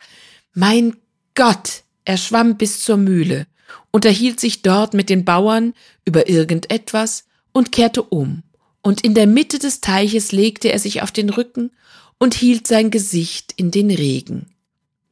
mein 0.54 0.98
Gott. 1.36 1.84
Er 2.06 2.18
schwamm 2.18 2.58
bis 2.58 2.84
zur 2.84 2.98
Mühle, 2.98 3.48
unterhielt 3.90 4.40
sich 4.40 4.62
dort 4.62 4.94
mit 4.94 5.10
den 5.10 5.26
Bauern 5.26 5.74
über 6.06 6.30
irgendetwas 6.30 7.26
und 7.52 7.72
kehrte 7.72 8.04
um. 8.04 8.44
Und 8.84 9.02
in 9.02 9.16
der 9.16 9.26
Mitte 9.26 9.58
des 9.58 9.82
Teiches 9.82 10.32
legte 10.32 10.72
er 10.72 10.78
sich 10.78 11.02
auf 11.02 11.12
den 11.12 11.32
Rücken 11.32 11.72
und 12.20 12.36
hielt 12.36 12.68
sein 12.68 12.92
Gesicht 12.92 13.54
in 13.58 13.72
den 13.72 13.90
Regen. 13.90 14.54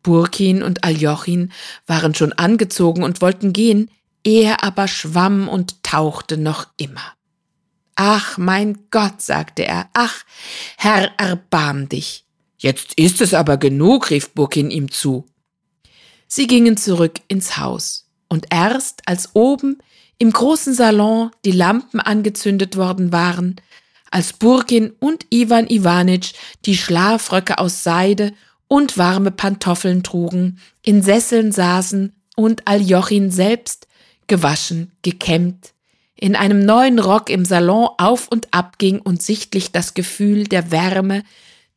Burkin 0.03 0.61
und 0.61 0.83
Aljochin 0.83 1.51
waren 1.87 2.13
schon 2.13 2.33
angezogen 2.33 3.03
und 3.03 3.21
wollten 3.21 3.53
gehen, 3.53 3.89
er 4.23 4.63
aber 4.63 4.87
schwamm 4.87 5.47
und 5.47 5.81
tauchte 5.83 6.37
noch 6.37 6.67
immer. 6.77 7.13
Ach, 7.95 8.37
mein 8.37 8.77
Gott, 8.91 9.21
sagte 9.21 9.65
er, 9.65 9.89
ach, 9.93 10.23
Herr, 10.77 11.11
erbarm 11.17 11.89
dich. 11.89 12.22
Jetzt 12.63 12.93
ist 12.93 13.19
es 13.19 13.33
aber 13.33 13.57
genug, 13.57 14.09
rief 14.09 14.29
Burkin 14.29 14.71
ihm 14.71 14.89
zu. 14.89 15.25
Sie 16.27 16.47
gingen 16.47 16.77
zurück 16.77 17.19
ins 17.27 17.57
Haus, 17.57 18.07
und 18.29 18.45
erst 18.51 19.01
als 19.05 19.31
oben 19.33 19.79
im 20.17 20.31
großen 20.31 20.73
Salon 20.73 21.31
die 21.43 21.51
Lampen 21.51 21.99
angezündet 21.99 22.77
worden 22.77 23.11
waren, 23.11 23.57
als 24.11 24.31
Burkin 24.31 24.93
und 25.01 25.25
Iwan 25.29 25.67
Iwanitsch 25.67 26.35
die 26.65 26.77
Schlafröcke 26.77 27.57
aus 27.57 27.83
Seide 27.83 28.31
und 28.69 28.97
warme 28.97 29.31
Pantoffeln 29.31 30.01
trugen, 30.01 30.57
in 30.83 31.01
Sesseln 31.01 31.51
saßen 31.51 32.13
und 32.37 32.65
Aljochin 32.65 33.29
selbst, 33.29 33.87
gewaschen, 34.27 34.93
gekämmt, 35.01 35.73
in 36.15 36.37
einem 36.37 36.65
neuen 36.65 36.99
Rock 36.99 37.29
im 37.29 37.43
Salon 37.43 37.89
auf 37.97 38.29
und 38.29 38.47
ab 38.53 38.77
ging 38.77 39.01
und 39.01 39.21
sichtlich 39.21 39.73
das 39.73 39.95
Gefühl 39.95 40.45
der 40.45 40.71
Wärme, 40.71 41.23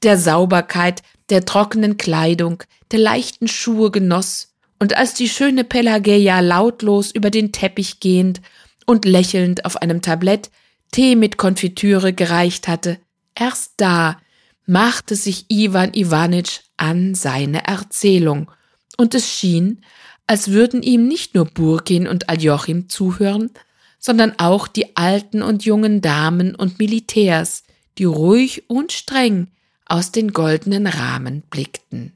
der 0.02 0.18
Sauberkeit, 0.18 1.02
der 1.30 1.44
trockenen 1.44 1.96
Kleidung, 1.96 2.62
der 2.92 3.00
leichten 3.00 3.48
Schuhe 3.48 3.90
genoss, 3.90 4.52
und 4.78 4.96
als 4.96 5.14
die 5.14 5.28
schöne 5.28 5.64
Pelageia 5.64 6.40
lautlos 6.40 7.10
über 7.10 7.30
den 7.30 7.50
Teppich 7.50 7.98
gehend 7.98 8.42
und 8.84 9.06
lächelnd 9.06 9.64
auf 9.64 9.78
einem 9.78 10.02
Tablett 10.02 10.50
Tee 10.92 11.16
mit 11.16 11.38
Konfitüre 11.38 12.12
gereicht 12.12 12.68
hatte, 12.68 12.98
erst 13.34 13.72
da 13.78 14.18
machte 14.66 15.16
sich 15.16 15.46
Iwan 15.48 15.94
Iwanitsch 15.94 16.60
an 16.76 17.14
seine 17.14 17.66
Erzählung, 17.66 18.50
und 18.98 19.14
es 19.14 19.30
schien, 19.30 19.82
als 20.26 20.50
würden 20.50 20.82
ihm 20.82 21.06
nicht 21.06 21.34
nur 21.34 21.44
Burkin 21.46 22.06
und 22.06 22.28
Aljochim 22.28 22.88
zuhören, 22.88 23.50
sondern 23.98 24.38
auch 24.38 24.68
die 24.68 24.96
alten 24.96 25.42
und 25.42 25.64
jungen 25.64 26.00
Damen 26.00 26.54
und 26.54 26.78
Militärs, 26.78 27.64
die 27.98 28.04
ruhig 28.04 28.68
und 28.68 28.92
streng 28.92 29.48
aus 29.86 30.12
den 30.12 30.32
goldenen 30.32 30.86
Rahmen 30.86 31.42
blickten. 31.50 32.12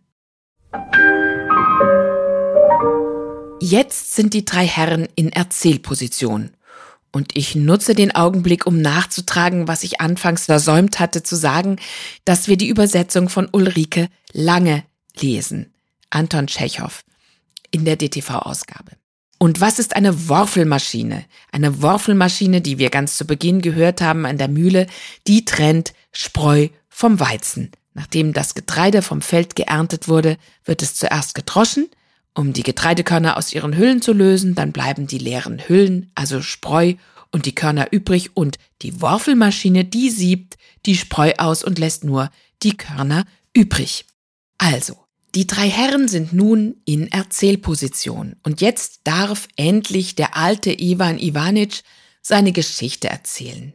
Jetzt 3.60 4.14
sind 4.14 4.34
die 4.34 4.44
drei 4.44 4.66
Herren 4.66 5.08
in 5.14 5.30
Erzählposition. 5.30 6.50
Und 7.12 7.36
ich 7.36 7.56
nutze 7.56 7.94
den 7.94 8.14
Augenblick, 8.14 8.66
um 8.66 8.80
nachzutragen, 8.80 9.66
was 9.66 9.82
ich 9.82 10.00
anfangs 10.00 10.46
versäumt 10.46 11.00
hatte 11.00 11.22
zu 11.22 11.34
sagen, 11.34 11.76
dass 12.24 12.46
wir 12.46 12.56
die 12.56 12.68
Übersetzung 12.68 13.28
von 13.28 13.48
Ulrike 13.50 14.08
Lange 14.32 14.84
lesen. 15.18 15.72
Anton 16.10 16.46
Tschechow 16.46 17.02
in 17.70 17.84
der 17.84 17.96
DTV-Ausgabe. 17.96 18.92
Und 19.38 19.60
was 19.60 19.78
ist 19.78 19.96
eine 19.96 20.28
Worfelmaschine? 20.28 21.24
Eine 21.50 21.82
Worfelmaschine, 21.82 22.60
die 22.60 22.78
wir 22.78 22.90
ganz 22.90 23.16
zu 23.16 23.24
Beginn 23.24 23.62
gehört 23.62 24.00
haben 24.00 24.26
an 24.26 24.38
der 24.38 24.48
Mühle, 24.48 24.86
die 25.26 25.44
trennt 25.44 25.94
Spreu 26.12 26.68
vom 27.00 27.18
Weizen. 27.18 27.70
Nachdem 27.94 28.34
das 28.34 28.54
Getreide 28.54 29.00
vom 29.00 29.22
Feld 29.22 29.56
geerntet 29.56 30.06
wurde, 30.06 30.36
wird 30.64 30.82
es 30.82 30.94
zuerst 30.94 31.34
gedroschen, 31.34 31.88
um 32.34 32.52
die 32.52 32.62
Getreidekörner 32.62 33.38
aus 33.38 33.54
ihren 33.54 33.76
Hüllen 33.76 34.02
zu 34.02 34.12
lösen, 34.12 34.54
dann 34.54 34.70
bleiben 34.70 35.06
die 35.06 35.18
leeren 35.18 35.60
Hüllen, 35.66 36.12
also 36.14 36.42
Spreu 36.42 36.94
und 37.32 37.46
die 37.46 37.54
Körner 37.54 37.88
übrig 37.90 38.36
und 38.36 38.58
die 38.82 39.00
Worfelmaschine, 39.00 39.86
die 39.86 40.10
siebt 40.10 40.58
die 40.84 40.94
Spreu 40.94 41.32
aus 41.38 41.64
und 41.64 41.78
lässt 41.78 42.04
nur 42.04 42.30
die 42.62 42.76
Körner 42.76 43.24
übrig. 43.54 44.04
Also, 44.58 44.98
die 45.34 45.46
drei 45.46 45.70
Herren 45.70 46.06
sind 46.06 46.34
nun 46.34 46.82
in 46.84 47.10
Erzählposition 47.10 48.36
und 48.42 48.60
jetzt 48.60 49.00
darf 49.04 49.48
endlich 49.56 50.16
der 50.16 50.36
alte 50.36 50.70
Ivan 50.70 51.18
Ivanitsch 51.18 51.80
seine 52.20 52.52
Geschichte 52.52 53.08
erzählen. 53.08 53.72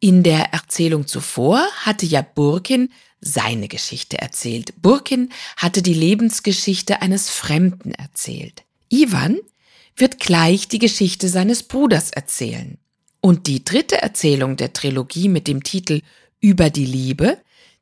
In 0.00 0.22
der 0.22 0.52
Erzählung 0.52 1.06
zuvor 1.06 1.66
hatte 1.80 2.06
ja 2.06 2.22
Burkin 2.22 2.90
seine 3.20 3.68
Geschichte 3.68 4.18
erzählt. 4.18 4.82
Burkin 4.82 5.30
hatte 5.56 5.82
die 5.82 5.94
Lebensgeschichte 5.94 7.00
eines 7.02 7.30
Fremden 7.30 7.92
erzählt. 7.92 8.64
Ivan 8.88 9.38
wird 9.96 10.20
gleich 10.20 10.68
die 10.68 10.78
Geschichte 10.78 11.28
seines 11.28 11.62
Bruders 11.62 12.10
erzählen. 12.10 12.78
Und 13.20 13.46
die 13.46 13.64
dritte 13.64 14.00
Erzählung 14.00 14.56
der 14.56 14.72
Trilogie 14.72 15.28
mit 15.28 15.48
dem 15.48 15.62
Titel 15.62 16.02
Über 16.40 16.70
die 16.70 16.84
Liebe, 16.84 17.38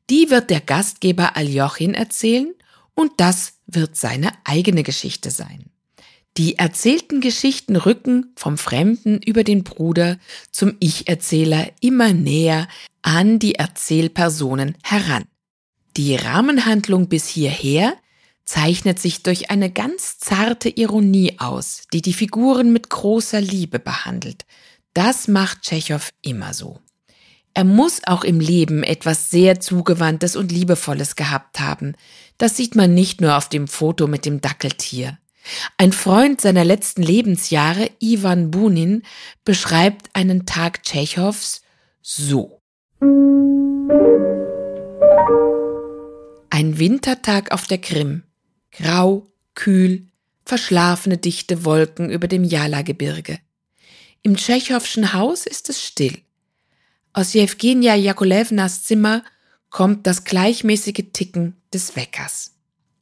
die 0.09 0.29
wird 0.29 0.49
der 0.49 0.61
Gastgeber 0.61 1.35
Aljochin 1.35 1.93
erzählen 1.93 2.53
und 2.95 3.11
das 3.17 3.53
wird 3.67 3.97
seine 3.97 4.31
eigene 4.45 4.83
Geschichte 4.83 5.31
sein. 5.31 5.69
Die 6.37 6.57
erzählten 6.57 7.21
Geschichten 7.21 7.77
rücken 7.77 8.33
vom 8.35 8.57
Fremden 8.57 9.21
über 9.21 9.45
den 9.45 9.63
Bruder 9.63 10.17
zum 10.51 10.75
Ich-Erzähler 10.79 11.71
immer 11.79 12.11
näher 12.11 12.67
an 13.01 13.39
die 13.39 13.55
Erzählpersonen 13.55 14.75
heran. 14.83 15.23
Die 15.95 16.15
Rahmenhandlung 16.15 17.07
bis 17.07 17.27
hierher 17.27 17.95
zeichnet 18.43 18.99
sich 18.99 19.23
durch 19.23 19.49
eine 19.49 19.71
ganz 19.71 20.17
zarte 20.19 20.67
Ironie 20.67 21.39
aus, 21.39 21.83
die 21.93 22.01
die 22.01 22.13
Figuren 22.13 22.73
mit 22.73 22.89
großer 22.89 23.39
Liebe 23.39 23.79
behandelt. 23.79 24.45
Das 24.93 25.29
macht 25.29 25.61
Tschechow 25.61 26.09
immer 26.21 26.53
so. 26.53 26.79
Er 27.53 27.63
muss 27.63 28.01
auch 28.05 28.25
im 28.25 28.41
Leben 28.41 28.83
etwas 28.83 29.29
sehr 29.29 29.61
Zugewandtes 29.61 30.35
und 30.35 30.51
Liebevolles 30.51 31.15
gehabt 31.15 31.61
haben. 31.61 31.95
Das 32.37 32.57
sieht 32.57 32.75
man 32.75 32.93
nicht 32.93 33.21
nur 33.21 33.37
auf 33.37 33.47
dem 33.47 33.69
Foto 33.69 34.07
mit 34.07 34.25
dem 34.25 34.41
Dackeltier. 34.41 35.17
Ein 35.77 35.91
Freund 35.91 36.41
seiner 36.41 36.63
letzten 36.63 37.01
Lebensjahre, 37.01 37.89
Ivan 37.99 38.51
Bunin, 38.51 39.03
beschreibt 39.43 40.09
einen 40.13 40.45
Tag 40.45 40.83
Tschechows 40.83 41.61
so. 42.01 42.61
Ein 46.49 46.79
Wintertag 46.79 47.51
auf 47.51 47.67
der 47.67 47.79
Krim. 47.79 48.23
Grau, 48.71 49.27
kühl, 49.55 50.07
verschlafene 50.45 51.17
dichte 51.17 51.65
Wolken 51.65 52.09
über 52.09 52.27
dem 52.27 52.43
Jala-Gebirge. 52.43 53.39
Im 54.21 54.37
Tschechowschen 54.37 55.13
Haus 55.13 55.45
ist 55.45 55.69
es 55.69 55.83
still. 55.83 56.17
Aus 57.13 57.33
Jewgenia 57.33 57.95
Jakolewnas 57.95 58.83
Zimmer 58.83 59.23
kommt 59.69 60.07
das 60.07 60.23
gleichmäßige 60.23 61.05
Ticken 61.13 61.55
des 61.73 61.95
Weckers. 61.95 62.53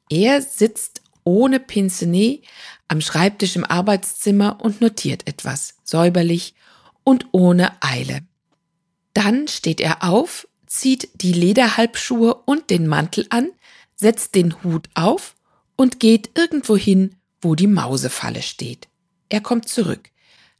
Er 0.09 0.41
sitzt 0.41 1.02
ohne 1.23 1.59
Pincenez 1.59 2.41
am 2.87 3.01
Schreibtisch 3.01 3.55
im 3.55 3.65
Arbeitszimmer 3.65 4.59
und 4.61 4.81
notiert 4.81 5.27
etwas, 5.27 5.75
säuberlich 5.83 6.53
und 7.03 7.27
ohne 7.31 7.71
Eile. 7.81 8.21
Dann 9.13 9.47
steht 9.47 9.79
er 9.79 10.03
auf, 10.03 10.47
zieht 10.65 11.09
die 11.21 11.33
Lederhalbschuhe 11.33 12.33
und 12.33 12.69
den 12.69 12.87
Mantel 12.87 13.25
an, 13.29 13.49
setzt 13.95 14.35
den 14.35 14.63
Hut 14.63 14.89
auf 14.95 15.35
und 15.75 15.99
geht 15.99 16.31
irgendwo 16.35 16.75
hin, 16.75 17.15
wo 17.41 17.55
die 17.55 17.67
Mausefalle 17.67 18.41
steht. 18.41 18.87
Er 19.29 19.41
kommt 19.41 19.67
zurück. 19.67 20.09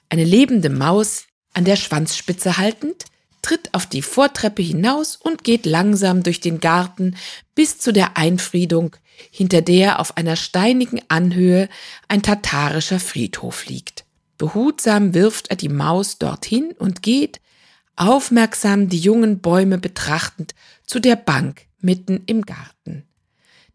Eine 0.09 0.23
lebende 0.23 0.69
Maus 0.69 1.25
an 1.53 1.65
der 1.65 1.75
Schwanzspitze 1.75 2.57
haltend, 2.57 3.05
tritt 3.41 3.73
auf 3.73 3.85
die 3.85 4.01
Vortreppe 4.01 4.61
hinaus 4.61 5.15
und 5.15 5.43
geht 5.43 5.65
langsam 5.65 6.23
durch 6.23 6.39
den 6.39 6.59
Garten 6.59 7.15
bis 7.55 7.77
zu 7.77 7.91
der 7.91 8.17
Einfriedung, 8.17 8.95
hinter 9.31 9.61
der 9.61 9.99
auf 9.99 10.17
einer 10.17 10.35
steinigen 10.35 11.01
Anhöhe 11.07 11.69
ein 12.07 12.21
tatarischer 12.21 12.99
Friedhof 12.99 13.65
liegt. 13.65 14.05
Behutsam 14.37 15.13
wirft 15.13 15.49
er 15.49 15.55
die 15.55 15.69
Maus 15.69 16.17
dorthin 16.17 16.73
und 16.77 17.01
geht, 17.01 17.39
aufmerksam 17.95 18.89
die 18.89 18.99
jungen 18.99 19.39
Bäume 19.39 19.77
betrachtend 19.77 20.55
zu 20.85 20.99
der 20.99 21.15
Bank 21.15 21.67
mitten 21.79 22.23
im 22.25 22.41
Garten. 22.43 23.03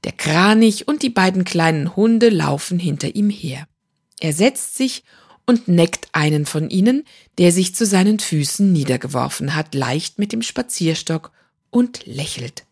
Der 0.05 0.13
Kranich 0.13 0.87
und 0.87 1.03
die 1.03 1.11
beiden 1.11 1.45
kleinen 1.45 1.97
Hunde 1.97 2.29
laufen 2.29 2.79
hinter 2.79 3.15
ihm 3.15 3.31
her. 3.31 3.67
Er 4.21 4.33
setzt 4.33 4.77
sich 4.77 5.05
und 5.47 5.67
neckt 5.67 6.09
einen 6.13 6.47
von 6.47 6.71
ihnen, 6.71 7.05
der 7.39 7.53
sich 7.53 7.75
zu 7.75 7.87
seinen 7.87 8.19
Füßen 8.19 8.71
niedergeworfen 8.71 9.55
hat, 9.55 9.75
leicht 9.75 10.19
mit 10.19 10.33
dem 10.33 10.43
Spazierstock 10.43 11.33
und 11.71 12.05
lächelt. 12.07 12.65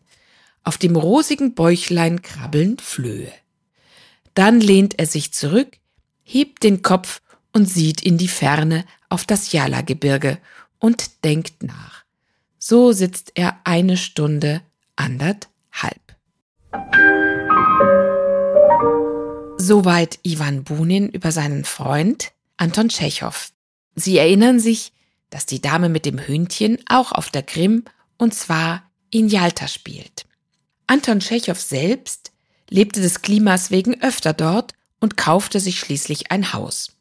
Auf 0.67 0.77
dem 0.77 0.97
rosigen 0.97 1.53
Bäuchlein 1.53 2.21
krabbeln 2.21 2.77
Flöhe. 2.77 3.31
Dann 4.33 4.59
lehnt 4.59 4.99
er 4.99 5.05
sich 5.05 5.31
zurück, 5.31 5.77
hebt 6.23 6.61
den 6.61 6.81
Kopf 6.81 7.21
und 7.53 7.67
sieht 7.67 8.01
in 8.01 8.17
die 8.17 8.27
Ferne 8.27 8.83
auf 9.07 9.23
das 9.23 9.53
Jala-Gebirge 9.53 10.39
und 10.77 11.23
denkt 11.23 11.63
nach. 11.63 12.03
So 12.59 12.91
sitzt 12.91 13.31
er 13.35 13.61
eine 13.63 13.95
Stunde, 13.95 14.61
anderthalb. 14.97 16.01
Soweit 19.57 20.19
Ivan 20.23 20.65
Bunin 20.65 21.07
über 21.07 21.31
seinen 21.31 21.63
Freund 21.63 22.33
Anton 22.57 22.89
Tschechow. 22.89 23.53
Sie 23.95 24.17
erinnern 24.17 24.59
sich, 24.59 24.91
dass 25.29 25.45
die 25.45 25.61
Dame 25.61 25.87
mit 25.87 26.05
dem 26.05 26.19
Hündchen 26.19 26.77
auch 26.89 27.13
auf 27.13 27.29
der 27.29 27.43
Krim 27.43 27.85
und 28.17 28.33
zwar 28.33 28.83
in 29.11 29.29
Jalta 29.29 29.69
spielt. 29.69 30.26
Anton 30.87 31.19
Tschechow 31.19 31.59
selbst 31.59 32.31
lebte 32.69 33.01
des 33.01 33.21
Klimas 33.21 33.71
wegen 33.71 34.01
öfter 34.01 34.33
dort 34.33 34.73
und 34.99 35.17
kaufte 35.17 35.59
sich 35.59 35.79
schließlich 35.79 36.31
ein 36.31 36.53
Haus. 36.53 36.93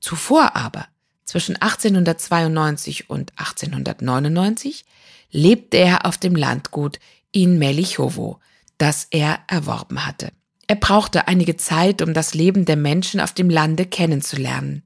Zuvor 0.00 0.56
aber, 0.56 0.86
zwischen 1.24 1.56
1892 1.56 3.10
und 3.10 3.32
1899, 3.36 4.84
lebte 5.30 5.76
er 5.76 6.06
auf 6.06 6.18
dem 6.18 6.34
Landgut 6.34 6.98
in 7.30 7.58
Melichowo, 7.58 8.40
das 8.78 9.06
er 9.10 9.40
erworben 9.46 10.06
hatte. 10.06 10.32
Er 10.66 10.76
brauchte 10.76 11.28
einige 11.28 11.56
Zeit, 11.56 12.02
um 12.02 12.14
das 12.14 12.34
Leben 12.34 12.64
der 12.64 12.76
Menschen 12.76 13.20
auf 13.20 13.32
dem 13.32 13.50
Lande 13.50 13.86
kennenzulernen. 13.86 14.82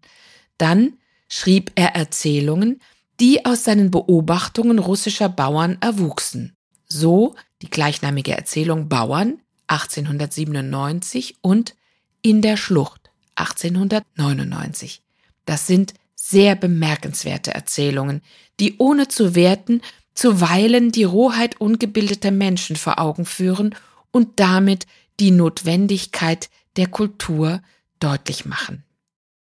Dann 0.59 0.95
schrieb 1.29 1.73
er 1.75 1.95
Erzählungen, 1.95 2.81
die 3.21 3.45
aus 3.45 3.65
seinen 3.65 3.91
Beobachtungen 3.91 4.79
russischer 4.79 5.29
Bauern 5.29 5.79
erwuchsen. 5.81 6.54
So 6.89 7.35
die 7.63 7.71
gleichnamige 7.71 8.37
Erzählung 8.37 8.89
Bauern 8.89 9.41
1897 9.69 11.37
und 11.41 11.75
In 12.23 12.43
der 12.43 12.57
Schlucht 12.57 13.11
1899. 13.37 15.03
Das 15.47 15.67
sind 15.67 15.95
sehr 16.15 16.55
bemerkenswerte 16.55 17.53
Erzählungen, 17.53 18.23
die 18.61 18.77
ohne 18.79 19.09
zu 19.09 19.35
werten 19.35 19.83
zuweilen 20.15 20.93
die 20.93 21.05
Rohheit 21.05 21.61
ungebildeter 21.61 22.31
Menschen 22.31 22.77
vor 22.77 22.99
Augen 22.99 23.27
führen 23.27 23.75
und 24.11 24.39
damit 24.41 24.87
die 25.21 25.33
Notwendigkeit 25.33 26.49
der 26.77 26.87
Kultur 26.87 27.63
deutlich 28.01 28.45
machen. 28.45 28.85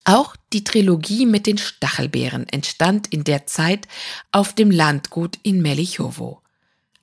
Auch 0.05 0.37
die 0.53 0.65
Trilogie 0.65 1.27
mit 1.27 1.47
den 1.47 1.59
Stachelbeeren 1.59 2.49
entstand 2.49 3.09
in 3.09 3.25
der 3.25 3.47
Zeit 3.47 3.89
auf 4.33 4.55
dem 4.55 4.71
Landgut 4.71 5.39
in 5.43 5.61
Melichowo. 5.61 6.41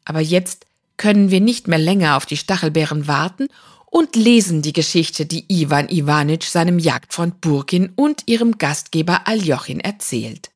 Aber 0.06 0.20
jetzt 0.20 0.66
können 0.98 1.32
wir 1.32 1.42
nicht 1.42 1.68
mehr 1.68 1.80
länger 1.80 2.18
auf 2.18 2.26
die 2.26 2.38
Stachelbeeren 2.38 3.08
warten 3.08 3.48
und 3.86 4.16
lesen 4.16 4.62
die 4.62 4.74
Geschichte, 4.74 5.26
die 5.26 5.46
Ivan 5.50 5.90
Ivanitsch 5.90 6.48
seinem 6.48 6.80
Jagdfreund 6.80 7.42
Burkin 7.42 7.92
und 7.96 8.24
ihrem 8.26 8.58
Gastgeber 8.58 9.28
Aljochin 9.28 9.80
erzählt. 9.80 10.50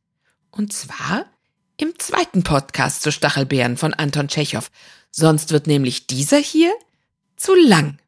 Und 0.52 0.74
zwar 0.74 1.26
im 1.78 1.94
zweiten 2.00 2.44
Podcast 2.44 3.04
zu 3.04 3.12
Stachelbeeren 3.12 3.78
von 3.78 3.94
Anton 3.94 4.28
Tschechow. 4.28 4.72
Sonst 5.12 5.52
wird 5.52 5.68
nämlich 5.68 6.08
dieser 6.08 6.40
hier 6.40 6.74
zu 7.36 7.54
lang. 7.54 8.00